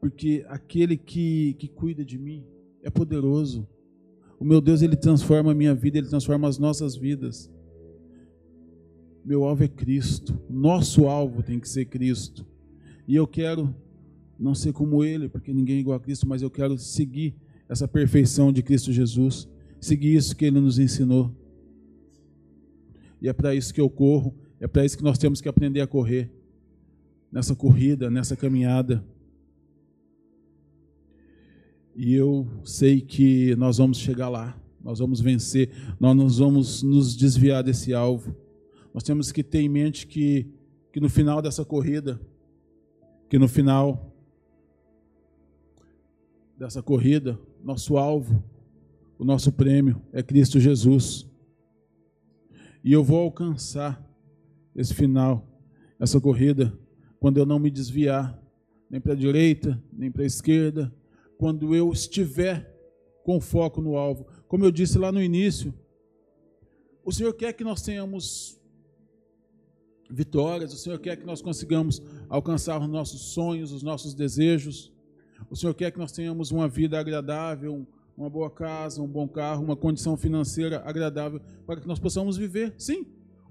porque 0.00 0.44
aquele 0.48 0.96
que, 0.96 1.54
que 1.54 1.68
cuida 1.68 2.04
de 2.04 2.18
mim 2.18 2.44
é 2.82 2.90
poderoso. 2.90 3.66
O 4.38 4.44
meu 4.44 4.60
Deus, 4.60 4.82
ele 4.82 4.96
transforma 4.96 5.52
a 5.52 5.54
minha 5.54 5.74
vida, 5.74 5.98
ele 5.98 6.08
transforma 6.08 6.46
as 6.46 6.58
nossas 6.58 6.94
vidas. 6.94 7.50
Meu 9.24 9.44
alvo 9.44 9.64
é 9.64 9.68
Cristo, 9.68 10.38
nosso 10.48 11.06
alvo 11.06 11.42
tem 11.42 11.58
que 11.58 11.68
ser 11.68 11.86
Cristo. 11.86 12.46
E 13.08 13.16
eu 13.16 13.26
quero 13.26 13.74
não 14.38 14.54
ser 14.54 14.72
como 14.72 15.02
Ele, 15.02 15.28
porque 15.28 15.52
ninguém 15.52 15.76
é 15.76 15.80
igual 15.80 15.96
a 15.96 16.00
Cristo, 16.00 16.28
mas 16.28 16.42
eu 16.42 16.50
quero 16.50 16.78
seguir 16.78 17.34
essa 17.68 17.88
perfeição 17.88 18.52
de 18.52 18.62
Cristo 18.62 18.92
Jesus, 18.92 19.48
seguir 19.80 20.14
isso 20.14 20.36
que 20.36 20.44
Ele 20.44 20.60
nos 20.60 20.78
ensinou. 20.78 21.34
E 23.20 23.28
é 23.28 23.32
para 23.32 23.54
isso 23.54 23.72
que 23.72 23.80
eu 23.80 23.88
corro, 23.88 24.34
é 24.60 24.66
para 24.66 24.84
isso 24.84 24.96
que 24.96 25.04
nós 25.04 25.18
temos 25.18 25.40
que 25.40 25.48
aprender 25.48 25.80
a 25.80 25.86
correr, 25.86 26.30
nessa 27.30 27.54
corrida, 27.54 28.10
nessa 28.10 28.36
caminhada. 28.36 29.04
E 31.94 32.14
eu 32.14 32.46
sei 32.64 33.00
que 33.00 33.54
nós 33.56 33.78
vamos 33.78 33.98
chegar 33.98 34.28
lá, 34.28 34.58
nós 34.82 34.98
vamos 34.98 35.20
vencer, 35.20 35.70
nós 36.00 36.16
não 36.16 36.28
vamos 36.28 36.82
nos 36.82 37.16
desviar 37.16 37.62
desse 37.62 37.92
alvo. 37.92 38.34
Nós 38.94 39.02
temos 39.02 39.30
que 39.30 39.42
ter 39.42 39.60
em 39.60 39.68
mente 39.68 40.06
que, 40.06 40.46
que 40.92 41.00
no 41.00 41.08
final 41.08 41.42
dessa 41.42 41.64
corrida, 41.64 42.20
que 43.28 43.38
no 43.38 43.48
final 43.48 44.14
dessa 46.56 46.82
corrida, 46.82 47.38
nosso 47.62 47.98
alvo, 47.98 48.42
o 49.18 49.24
nosso 49.24 49.52
prêmio 49.52 50.00
é 50.12 50.22
Cristo 50.22 50.58
Jesus. 50.58 51.26
E 52.82 52.92
eu 52.92 53.02
vou 53.02 53.20
alcançar 53.20 54.05
esse 54.76 54.94
final, 54.94 55.44
essa 55.98 56.20
corrida, 56.20 56.78
quando 57.18 57.38
eu 57.38 57.46
não 57.46 57.58
me 57.58 57.70
desviar 57.70 58.40
nem 58.90 59.00
para 59.00 59.14
a 59.14 59.16
direita, 59.16 59.82
nem 59.92 60.10
para 60.10 60.22
a 60.22 60.26
esquerda, 60.26 60.94
quando 61.38 61.74
eu 61.74 61.90
estiver 61.90 62.72
com 63.24 63.40
foco 63.40 63.80
no 63.80 63.96
alvo. 63.96 64.26
Como 64.46 64.64
eu 64.64 64.70
disse 64.70 64.98
lá 64.98 65.10
no 65.10 65.20
início, 65.20 65.74
o 67.04 67.10
Senhor 67.10 67.32
quer 67.32 67.52
que 67.52 67.64
nós 67.64 67.82
tenhamos 67.82 68.60
vitórias, 70.08 70.72
o 70.72 70.76
Senhor 70.76 70.98
quer 71.00 71.16
que 71.16 71.26
nós 71.26 71.42
consigamos 71.42 72.00
alcançar 72.28 72.80
os 72.80 72.88
nossos 72.88 73.32
sonhos, 73.32 73.72
os 73.72 73.82
nossos 73.82 74.14
desejos. 74.14 74.92
O 75.50 75.56
Senhor 75.56 75.74
quer 75.74 75.90
que 75.90 75.98
nós 75.98 76.12
tenhamos 76.12 76.52
uma 76.52 76.68
vida 76.68 76.98
agradável, 76.98 77.86
uma 78.16 78.30
boa 78.30 78.50
casa, 78.50 79.02
um 79.02 79.08
bom 79.08 79.26
carro, 79.26 79.64
uma 79.64 79.76
condição 79.76 80.16
financeira 80.16 80.82
agradável 80.84 81.40
para 81.66 81.80
que 81.80 81.88
nós 81.88 81.98
possamos 81.98 82.36
viver. 82.36 82.74
Sim, 82.78 83.06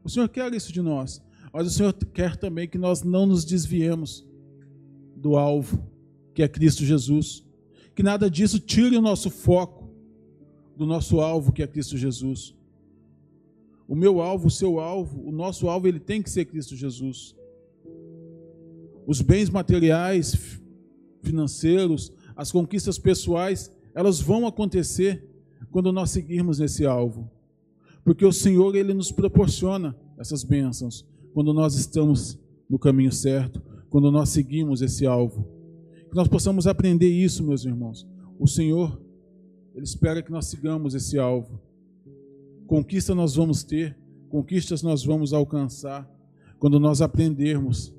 o 0.06 0.10
Senhor 0.10 0.30
quer 0.30 0.54
isso 0.54 0.72
de 0.72 0.84
nós. 0.84 1.20
Mas 1.52 1.66
o 1.66 1.70
Senhor 1.72 1.94
quer 1.94 2.38
também 2.38 2.68
que 2.68 2.78
nós 2.78 3.02
não 3.02 3.26
nos 3.26 3.44
desviemos 3.44 4.24
do 5.16 5.36
alvo, 5.36 5.84
que 6.34 6.44
é 6.44 6.48
Cristo 6.48 6.86
Jesus. 6.86 7.44
Que 7.96 8.04
nada 8.04 8.30
disso 8.30 8.60
tire 8.60 8.96
o 8.96 9.02
nosso 9.02 9.32
foco 9.32 9.90
do 10.78 10.86
nosso 10.86 11.20
alvo, 11.22 11.52
que 11.52 11.64
é 11.64 11.68
Cristo 11.68 11.98
Jesus. 11.98 12.54
O 13.88 13.96
meu 13.96 14.22
alvo, 14.22 14.48
o 14.48 14.52
seu 14.52 14.80
alvo, 14.80 15.28
o 15.28 15.32
nosso 15.32 15.68
alvo, 15.68 15.88
ele 15.88 16.00
tem 16.00 16.22
que 16.22 16.30
ser 16.30 16.46
Cristo 16.46 16.76
Jesus. 16.76 17.36
Os 19.08 19.22
bens 19.22 19.50
materiais, 19.50 20.60
financeiros, 21.24 22.12
as 22.36 22.52
conquistas 22.52 23.00
pessoais, 23.00 23.72
elas 23.94 24.20
vão 24.20 24.46
acontecer 24.46 25.26
quando 25.72 25.92
nós 25.92 26.12
seguirmos 26.12 26.60
esse 26.60 26.86
alvo. 26.86 27.30
Porque 28.06 28.24
o 28.24 28.32
Senhor, 28.32 28.76
ele 28.76 28.94
nos 28.94 29.12
proporciona 29.12 29.96
essas 30.20 30.44
bênçãos 30.44 31.04
quando 31.34 31.52
nós 31.52 31.74
estamos 31.74 32.40
no 32.70 32.78
caminho 32.78 33.12
certo, 33.12 33.60
quando 33.90 34.12
nós 34.12 34.30
seguimos 34.30 34.84
esse 34.84 35.08
alvo. 35.08 35.46
Que 36.10 36.16
nós 36.16 36.28
possamos 36.28 36.68
aprender 36.68 37.10
isso, 37.10 37.44
meus 37.44 37.66
irmãos. 37.66 38.08
O 38.40 38.48
Senhor, 38.48 39.02
ele 39.74 39.84
espera 39.84 40.22
que 40.22 40.32
nós 40.32 40.46
sigamos 40.46 40.94
esse 40.94 41.18
alvo. 41.18 41.60
Conquista 42.68 43.16
nós 43.16 43.36
vamos 43.36 43.64
ter, 43.64 43.98
conquistas 44.30 44.84
nós 44.84 45.04
vamos 45.04 45.34
alcançar 45.34 46.10
quando 46.60 46.80
nós 46.80 47.02
aprendermos 47.02 47.94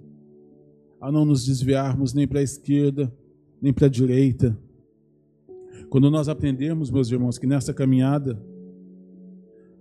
a 1.01 1.11
não 1.11 1.25
nos 1.25 1.45
desviarmos 1.45 2.15
nem 2.15 2.29
para 2.29 2.41
a 2.41 2.45
esquerda, 2.45 3.13
nem 3.61 3.73
para 3.73 3.87
a 3.87 3.91
direita. 3.91 4.57
Quando 5.91 6.11
nós 6.11 6.29
aprendermos, 6.29 6.91
meus 6.91 7.11
irmãos, 7.11 7.39
que 7.39 7.47
nessa 7.47 7.75
caminhada 7.75 8.41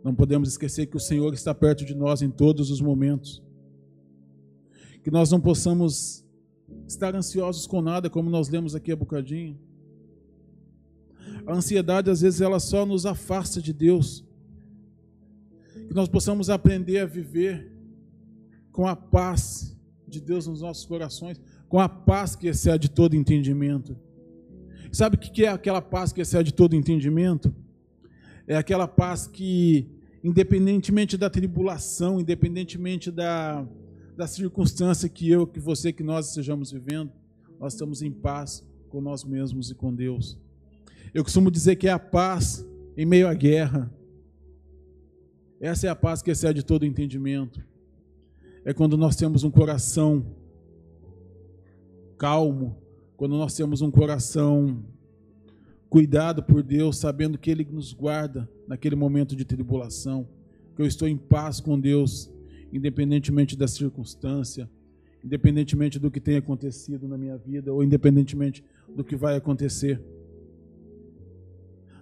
não 0.05 0.13
podemos 0.13 0.47
esquecer 0.47 0.85
que 0.85 0.95
o 0.95 0.99
Senhor 0.99 1.33
está 1.33 1.51
perto 1.51 1.83
de 1.83 1.95
nós 1.95 2.21
em 2.21 2.29
todos 2.29 2.69
os 2.69 2.79
momentos. 2.79 3.41
Que 5.03 5.09
nós 5.09 5.31
não 5.31 5.41
possamos 5.41 6.23
estar 6.87 7.15
ansiosos 7.15 7.65
com 7.65 7.81
nada, 7.81 8.07
como 8.07 8.29
nós 8.29 8.47
lemos 8.47 8.75
aqui 8.75 8.91
a 8.91 8.95
bocadinho. 8.95 9.59
A 11.47 11.55
ansiedade, 11.55 12.11
às 12.11 12.21
vezes, 12.21 12.39
ela 12.39 12.59
só 12.59 12.85
nos 12.85 13.07
afasta 13.07 13.59
de 13.59 13.73
Deus 13.73 14.23
que 15.87 15.93
nós 15.95 16.07
possamos 16.07 16.51
aprender 16.51 16.99
a 16.99 17.05
viver 17.07 17.73
com 18.71 18.85
a 18.85 18.95
paz 18.95 19.75
de 20.07 20.21
Deus 20.21 20.45
nos 20.45 20.61
nossos 20.61 20.85
corações, 20.85 21.41
com 21.67 21.79
a 21.79 21.89
paz 21.89 22.35
que 22.35 22.45
excede 22.45 22.91
todo 22.91 23.15
entendimento. 23.15 23.97
Sabe 24.91 25.15
o 25.15 25.19
que 25.19 25.45
é 25.45 25.49
aquela 25.49 25.81
paz 25.81 26.13
que 26.13 26.21
excede 26.21 26.53
todo 26.53 26.75
entendimento? 26.75 27.51
É 28.47 28.55
aquela 28.55 28.87
paz 28.87 29.25
que, 29.25 29.94
independentemente 30.25 31.17
da 31.17 31.29
tribulação, 31.29 32.19
independentemente 32.19 33.11
da, 33.11 33.63
da 34.17 34.25
circunstância 34.25 35.07
que 35.07 35.29
eu, 35.29 35.45
que 35.45 35.59
você, 35.59 35.93
que 35.93 36.01
nós 36.01 36.29
estejamos 36.29 36.71
vivendo, 36.71 37.11
nós 37.59 37.73
estamos 37.73 38.01
em 38.01 38.11
paz 38.11 38.67
com 38.89 38.99
nós 38.99 39.23
mesmos 39.23 39.69
e 39.69 39.75
com 39.75 39.93
Deus. 39.93 40.35
Eu 41.13 41.23
costumo 41.23 41.51
dizer 41.51 41.75
que 41.75 41.87
é 41.87 41.91
a 41.91 41.99
paz 41.99 42.65
em 42.97 43.05
meio 43.05 43.27
à 43.27 43.35
guerra. 43.35 43.93
Essa 45.61 45.85
é 45.85 45.89
a 45.91 45.95
paz 45.95 46.23
que 46.23 46.31
excede 46.31 46.63
todo 46.63 46.87
entendimento. 46.87 47.63
É 48.65 48.73
quando 48.73 48.97
nós 48.97 49.15
temos 49.15 49.43
um 49.43 49.51
coração 49.51 50.25
calmo, 52.17 52.75
quando 53.15 53.37
nós 53.37 53.53
temos 53.53 53.79
um 53.79 53.91
coração 53.91 54.83
cuidado 55.95 56.43
por 56.43 56.61
Deus, 56.61 56.97
sabendo 56.97 57.37
que 57.37 57.49
Ele 57.49 57.65
nos 57.71 57.93
guarda 57.93 58.49
naquele 58.67 58.97
momento 58.97 59.33
de 59.33 59.45
tribulação, 59.45 60.27
que 60.75 60.81
eu 60.81 60.85
estou 60.85 61.07
em 61.07 61.15
paz 61.15 61.61
com 61.61 61.79
Deus, 61.79 62.29
independentemente 62.73 63.55
da 63.55 63.65
circunstância, 63.65 64.69
independentemente 65.23 65.97
do 65.97 66.11
que 66.11 66.19
tenha 66.19 66.39
acontecido 66.39 67.07
na 67.07 67.17
minha 67.17 67.37
vida, 67.37 67.71
ou 67.71 67.81
independentemente 67.81 68.61
do 68.93 69.05
que 69.05 69.15
vai 69.15 69.37
acontecer. 69.37 70.01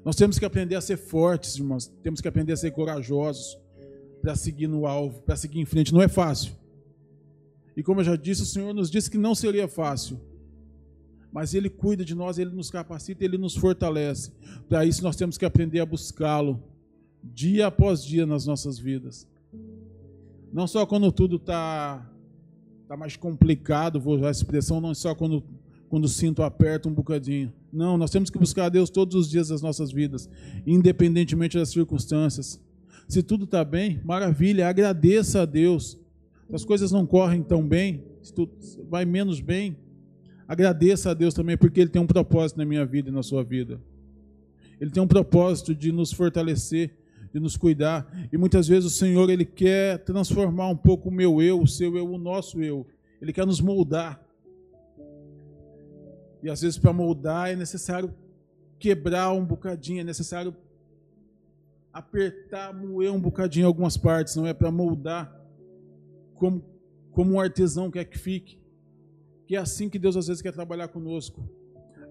Nós 0.03 0.15
temos 0.15 0.39
que 0.39 0.45
aprender 0.45 0.73
a 0.73 0.81
ser 0.81 0.97
fortes, 0.97 1.55
irmãos, 1.55 1.85
temos 2.01 2.19
que 2.19 2.27
aprender 2.27 2.53
a 2.53 2.57
ser 2.57 2.71
corajosos 2.71 3.59
para 4.23 4.35
seguir 4.35 4.65
no 4.65 4.87
alvo, 4.87 5.21
para 5.21 5.35
seguir 5.35 5.59
em 5.59 5.65
frente. 5.65 5.93
Não 5.93 6.01
é 6.01 6.07
fácil. 6.07 6.53
E 7.77 7.83
como 7.83 7.99
eu 7.99 8.05
já 8.05 8.15
disse, 8.15 8.41
o 8.41 8.47
Senhor 8.47 8.73
nos 8.73 8.89
disse 8.89 9.11
que 9.11 9.19
não 9.19 9.35
seria 9.35 9.67
fácil 9.67 10.19
mas 11.33 11.55
Ele 11.55 11.67
cuida 11.67 12.05
de 12.05 12.13
nós, 12.13 12.37
Ele 12.37 12.51
nos 12.51 12.69
capacita, 12.69 13.25
Ele 13.25 13.39
nos 13.39 13.55
fortalece. 13.55 14.31
Para 14.69 14.85
isso 14.85 15.01
nós 15.01 15.15
temos 15.15 15.35
que 15.35 15.43
aprender 15.43 15.79
a 15.79 15.85
buscá-lo 15.85 16.61
dia 17.23 17.67
após 17.67 18.03
dia 18.05 18.25
nas 18.25 18.45
nossas 18.45 18.77
vidas. 18.77 19.27
Não 20.53 20.67
só 20.67 20.85
quando 20.85 21.11
tudo 21.11 21.37
está 21.37 22.07
tá 22.87 22.95
mais 22.95 23.17
complicado, 23.17 23.99
vou 23.99 24.15
usar 24.15 24.27
a 24.27 24.31
expressão, 24.31 24.79
não 24.79 24.93
só 24.93 25.15
quando, 25.15 25.43
quando 25.89 26.05
o 26.05 26.09
cinto 26.09 26.43
aperta 26.43 26.87
um 26.87 26.93
bocadinho. 26.93 27.51
Não, 27.71 27.97
nós 27.97 28.11
temos 28.11 28.29
que 28.29 28.37
buscar 28.37 28.65
a 28.65 28.69
Deus 28.69 28.91
todos 28.91 29.15
os 29.15 29.27
dias 29.27 29.47
das 29.47 29.63
nossas 29.63 29.91
vidas, 29.91 30.29
independentemente 30.67 31.57
das 31.57 31.69
circunstâncias. 31.69 32.61
Se 33.07 33.23
tudo 33.23 33.45
está 33.45 33.65
bem, 33.65 33.99
maravilha, 34.05 34.67
agradeça 34.67 35.41
a 35.41 35.45
Deus. 35.45 35.97
Se 36.47 36.55
as 36.55 36.63
coisas 36.63 36.91
não 36.91 37.07
correm 37.07 37.41
tão 37.41 37.67
bem, 37.67 38.03
se 38.21 38.31
tudo 38.31 38.51
vai 38.87 39.03
menos 39.05 39.39
bem, 39.39 39.75
Agradeça 40.47 41.11
a 41.11 41.13
Deus 41.13 41.33
também, 41.33 41.57
porque 41.57 41.79
Ele 41.81 41.89
tem 41.89 42.01
um 42.01 42.07
propósito 42.07 42.57
na 42.57 42.65
minha 42.65 42.85
vida 42.85 43.09
e 43.09 43.11
na 43.11 43.23
sua 43.23 43.43
vida. 43.43 43.79
Ele 44.79 44.91
tem 44.91 45.01
um 45.01 45.07
propósito 45.07 45.73
de 45.73 45.91
nos 45.91 46.11
fortalecer, 46.11 46.91
de 47.33 47.39
nos 47.39 47.55
cuidar. 47.55 48.05
E 48.31 48.37
muitas 48.37 48.67
vezes 48.67 48.91
o 48.91 48.93
Senhor 48.93 49.29
ele 49.29 49.45
quer 49.45 49.99
transformar 49.99 50.67
um 50.67 50.75
pouco 50.75 51.09
o 51.09 51.11
meu 51.11 51.41
eu, 51.41 51.61
o 51.61 51.67
seu 51.67 51.95
eu, 51.97 52.11
o 52.11 52.17
nosso 52.17 52.61
eu. 52.61 52.85
Ele 53.21 53.31
quer 53.31 53.45
nos 53.45 53.61
moldar. 53.61 54.21
E 56.43 56.49
às 56.49 56.61
vezes 56.61 56.77
para 56.77 56.91
moldar 56.91 57.49
é 57.49 57.55
necessário 57.55 58.13
quebrar 58.77 59.31
um 59.31 59.45
bocadinho, 59.45 60.01
é 60.01 60.03
necessário 60.03 60.53
apertar, 61.93 62.73
moer 62.73 63.11
um 63.11 63.21
bocadinho 63.21 63.67
algumas 63.67 63.95
partes, 63.95 64.35
não 64.35 64.45
é 64.45 64.53
para 64.53 64.69
moldar 64.69 65.33
como, 66.35 66.61
como 67.11 67.33
um 67.33 67.39
artesão 67.39 67.89
quer 67.89 68.03
que 68.03 68.17
fique. 68.17 68.59
Que 69.47 69.55
é 69.55 69.59
assim 69.59 69.89
que 69.89 69.99
Deus 69.99 70.15
às 70.15 70.27
vezes 70.27 70.41
quer 70.41 70.53
trabalhar 70.53 70.87
conosco. 70.87 71.47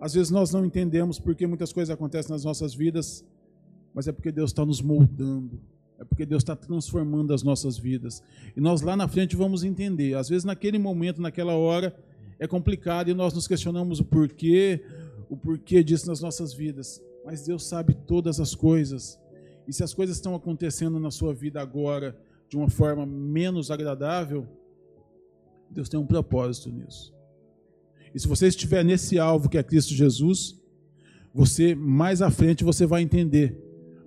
Às 0.01 0.15
vezes 0.15 0.31
nós 0.31 0.53
não 0.53 0.65
entendemos 0.65 1.19
porque 1.19 1.47
muitas 1.47 1.73
coisas 1.73 1.95
acontecem 1.95 2.33
nas 2.33 2.45
nossas 2.45 2.75
vidas, 2.75 3.25
mas 3.95 4.09
é 4.09 4.13
porque 4.13 4.33
Deus 4.33 4.51
está 4.51 4.67
nos 4.67 4.83
moldando, 4.83 5.61
é 5.99 6.05
porque 6.05 6.27
Deus 6.27 6.43
está 6.43 6.57
transformando 6.57 7.33
as 7.33 7.43
nossas 7.43 7.79
vidas. 7.79 8.23
E 8.57 8.61
nós 8.61 8.83
lá 8.83 8.97
na 8.97 9.07
frente 9.07 9.37
vamos 9.37 9.63
entender. 9.63 10.15
Às 10.15 10.29
vezes 10.29 10.45
naquele 10.45 10.79
momento, 10.79 11.21
naquela 11.21 11.55
hora, 11.55 11.95
é 12.41 12.49
complicado 12.49 13.09
e 13.09 13.15
nós 13.15 13.33
nos 13.33 13.47
questionamos 13.47 14.01
o 14.01 14.05
porquê, 14.05 14.85
o 15.31 15.37
porquê 15.37 15.85
disso 15.85 16.09
nas 16.09 16.21
nossas 16.21 16.53
vidas. 16.53 17.01
Mas 17.25 17.47
Deus 17.47 17.65
sabe 17.65 17.95
todas 17.95 18.41
as 18.41 18.55
coisas. 18.55 19.17
E 19.69 19.73
se 19.73 19.85
as 19.85 19.95
coisas 19.95 20.17
estão 20.17 20.35
acontecendo 20.35 20.99
na 20.99 21.13
sua 21.13 21.33
vida 21.33 21.61
agora 21.61 22.19
de 22.49 22.57
uma 22.57 22.69
forma 22.69 23.07
menos 23.07 23.71
agradável, 23.71 24.49
Deus 25.71 25.89
tem 25.89 26.01
um 26.01 26.07
propósito 26.07 26.71
nisso. 26.71 27.15
E 28.15 28.21
se 28.21 28.29
você 28.29 28.47
estiver 28.47 28.85
nesse 28.85 29.19
alvo 29.19 29.49
que 29.49 29.57
é 29.59 29.63
Cristo 29.63 29.95
Jesus, 29.95 30.61
você 31.35 31.75
mais 31.75 32.21
à 32.21 32.31
frente 32.31 32.65
você 32.65 32.85
vai 32.85 33.03
entender 33.03 33.59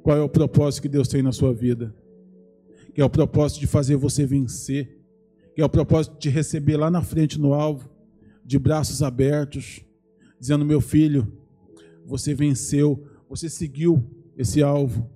qual 0.03 0.17
é 0.17 0.21
o 0.21 0.29
propósito 0.29 0.83
que 0.83 0.89
Deus 0.89 1.07
tem 1.07 1.23
na 1.23 1.31
sua 1.31 1.53
vida. 1.53 1.95
Que 2.93 3.01
é 3.01 3.05
o 3.05 3.09
propósito 3.09 3.59
de 3.59 3.67
fazer 3.67 3.95
você 3.95 4.25
vencer, 4.25 4.99
que 5.55 5.61
é 5.61 5.65
o 5.65 5.69
propósito 5.69 6.17
de 6.19 6.29
receber 6.29 6.77
lá 6.77 6.91
na 6.91 7.01
frente 7.01 7.39
no 7.39 7.53
alvo, 7.53 7.89
de 8.43 8.59
braços 8.59 9.01
abertos, 9.01 9.81
dizendo: 10.39 10.63
"Meu 10.63 10.79
filho, 10.79 11.31
você 12.05 12.33
venceu, 12.33 13.07
você 13.27 13.49
seguiu 13.49 14.05
esse 14.37 14.61
alvo". 14.61 15.09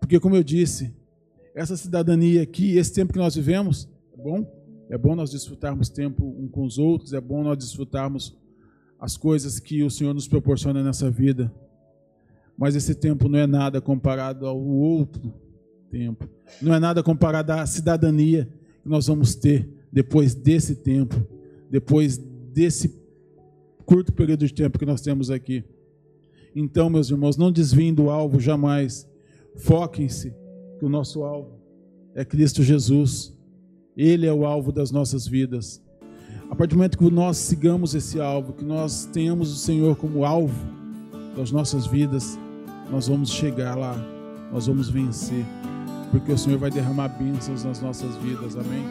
Porque 0.00 0.18
como 0.18 0.34
eu 0.34 0.42
disse, 0.42 0.94
essa 1.54 1.76
cidadania 1.76 2.42
aqui, 2.42 2.76
esse 2.76 2.92
tempo 2.92 3.12
que 3.12 3.18
nós 3.18 3.34
vivemos, 3.34 3.88
é 4.14 4.16
bom? 4.16 4.59
É 4.90 4.98
bom 4.98 5.14
nós 5.14 5.30
desfrutarmos 5.30 5.88
tempo 5.88 6.26
um 6.26 6.48
com 6.48 6.64
os 6.64 6.76
outros, 6.76 7.12
é 7.12 7.20
bom 7.20 7.44
nós 7.44 7.56
desfrutarmos 7.56 8.36
as 8.98 9.16
coisas 9.16 9.60
que 9.60 9.84
o 9.84 9.90
Senhor 9.90 10.12
nos 10.12 10.26
proporciona 10.26 10.82
nessa 10.82 11.08
vida. 11.08 11.50
Mas 12.58 12.74
esse 12.74 12.92
tempo 12.96 13.28
não 13.28 13.38
é 13.38 13.46
nada 13.46 13.80
comparado 13.80 14.46
ao 14.46 14.60
outro 14.60 15.32
tempo. 15.88 16.28
Não 16.60 16.74
é 16.74 16.80
nada 16.80 17.04
comparado 17.04 17.52
à 17.52 17.64
cidadania 17.66 18.48
que 18.82 18.88
nós 18.88 19.06
vamos 19.06 19.36
ter 19.36 19.70
depois 19.92 20.34
desse 20.34 20.74
tempo, 20.74 21.24
depois 21.70 22.18
desse 22.18 23.00
curto 23.86 24.12
período 24.12 24.44
de 24.44 24.52
tempo 24.52 24.76
que 24.76 24.84
nós 24.84 25.00
temos 25.00 25.30
aqui. 25.30 25.64
Então, 26.54 26.90
meus 26.90 27.10
irmãos, 27.10 27.36
não 27.36 27.52
desviem 27.52 27.94
do 27.94 28.10
alvo 28.10 28.40
jamais. 28.40 29.08
Foquem-se 29.54 30.34
que 30.80 30.84
o 30.84 30.88
nosso 30.88 31.22
alvo 31.22 31.60
é 32.12 32.24
Cristo 32.24 32.62
Jesus. 32.64 33.38
Ele 33.96 34.26
é 34.26 34.32
o 34.32 34.46
alvo 34.46 34.72
das 34.72 34.90
nossas 34.90 35.26
vidas. 35.26 35.82
A 36.50 36.54
partir 36.54 36.74
do 36.74 36.78
momento 36.78 36.98
que 36.98 37.10
nós 37.10 37.36
sigamos 37.36 37.94
esse 37.94 38.20
alvo, 38.20 38.52
que 38.52 38.64
nós 38.64 39.08
tenhamos 39.12 39.52
o 39.52 39.56
Senhor 39.56 39.96
como 39.96 40.24
alvo 40.24 40.54
das 41.36 41.50
nossas 41.50 41.86
vidas, 41.86 42.38
nós 42.90 43.08
vamos 43.08 43.30
chegar 43.30 43.76
lá, 43.76 43.96
nós 44.52 44.66
vamos 44.66 44.88
vencer, 44.88 45.44
porque 46.10 46.32
o 46.32 46.38
Senhor 46.38 46.58
vai 46.58 46.70
derramar 46.70 47.08
bênçãos 47.08 47.64
nas 47.64 47.80
nossas 47.80 48.16
vidas. 48.16 48.56
Amém. 48.56 48.84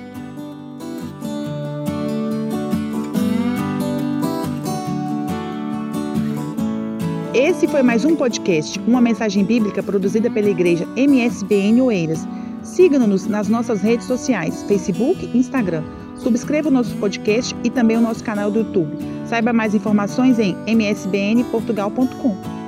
Esse 7.34 7.68
foi 7.68 7.84
mais 7.84 8.06
um 8.06 8.16
podcast, 8.16 8.80
uma 8.88 9.00
mensagem 9.00 9.44
bíblica 9.44 9.84
produzida 9.84 10.30
pela 10.30 10.50
igreja 10.50 10.88
MSBN 10.96 11.82
Oeiras. 11.82 12.26
Siga-nos 12.70 13.26
nas 13.26 13.50
nossas 13.50 13.82
redes 13.82 14.06
sociais, 14.06 14.64
Facebook 14.64 15.30
e 15.34 15.38
Instagram. 15.38 15.84
Subscreva 16.18 16.70
o 16.70 16.72
nosso 16.72 16.96
podcast 16.98 17.56
e 17.64 17.70
também 17.70 17.98
o 17.98 18.02
nosso 18.02 18.24
canal 18.24 18.52
do 18.52 18.60
YouTube. 18.60 18.96
Saiba 19.26 19.52
mais 19.52 19.74
informações 19.74 20.38
em 20.38 20.56
msbnportugal.com. 20.68 22.59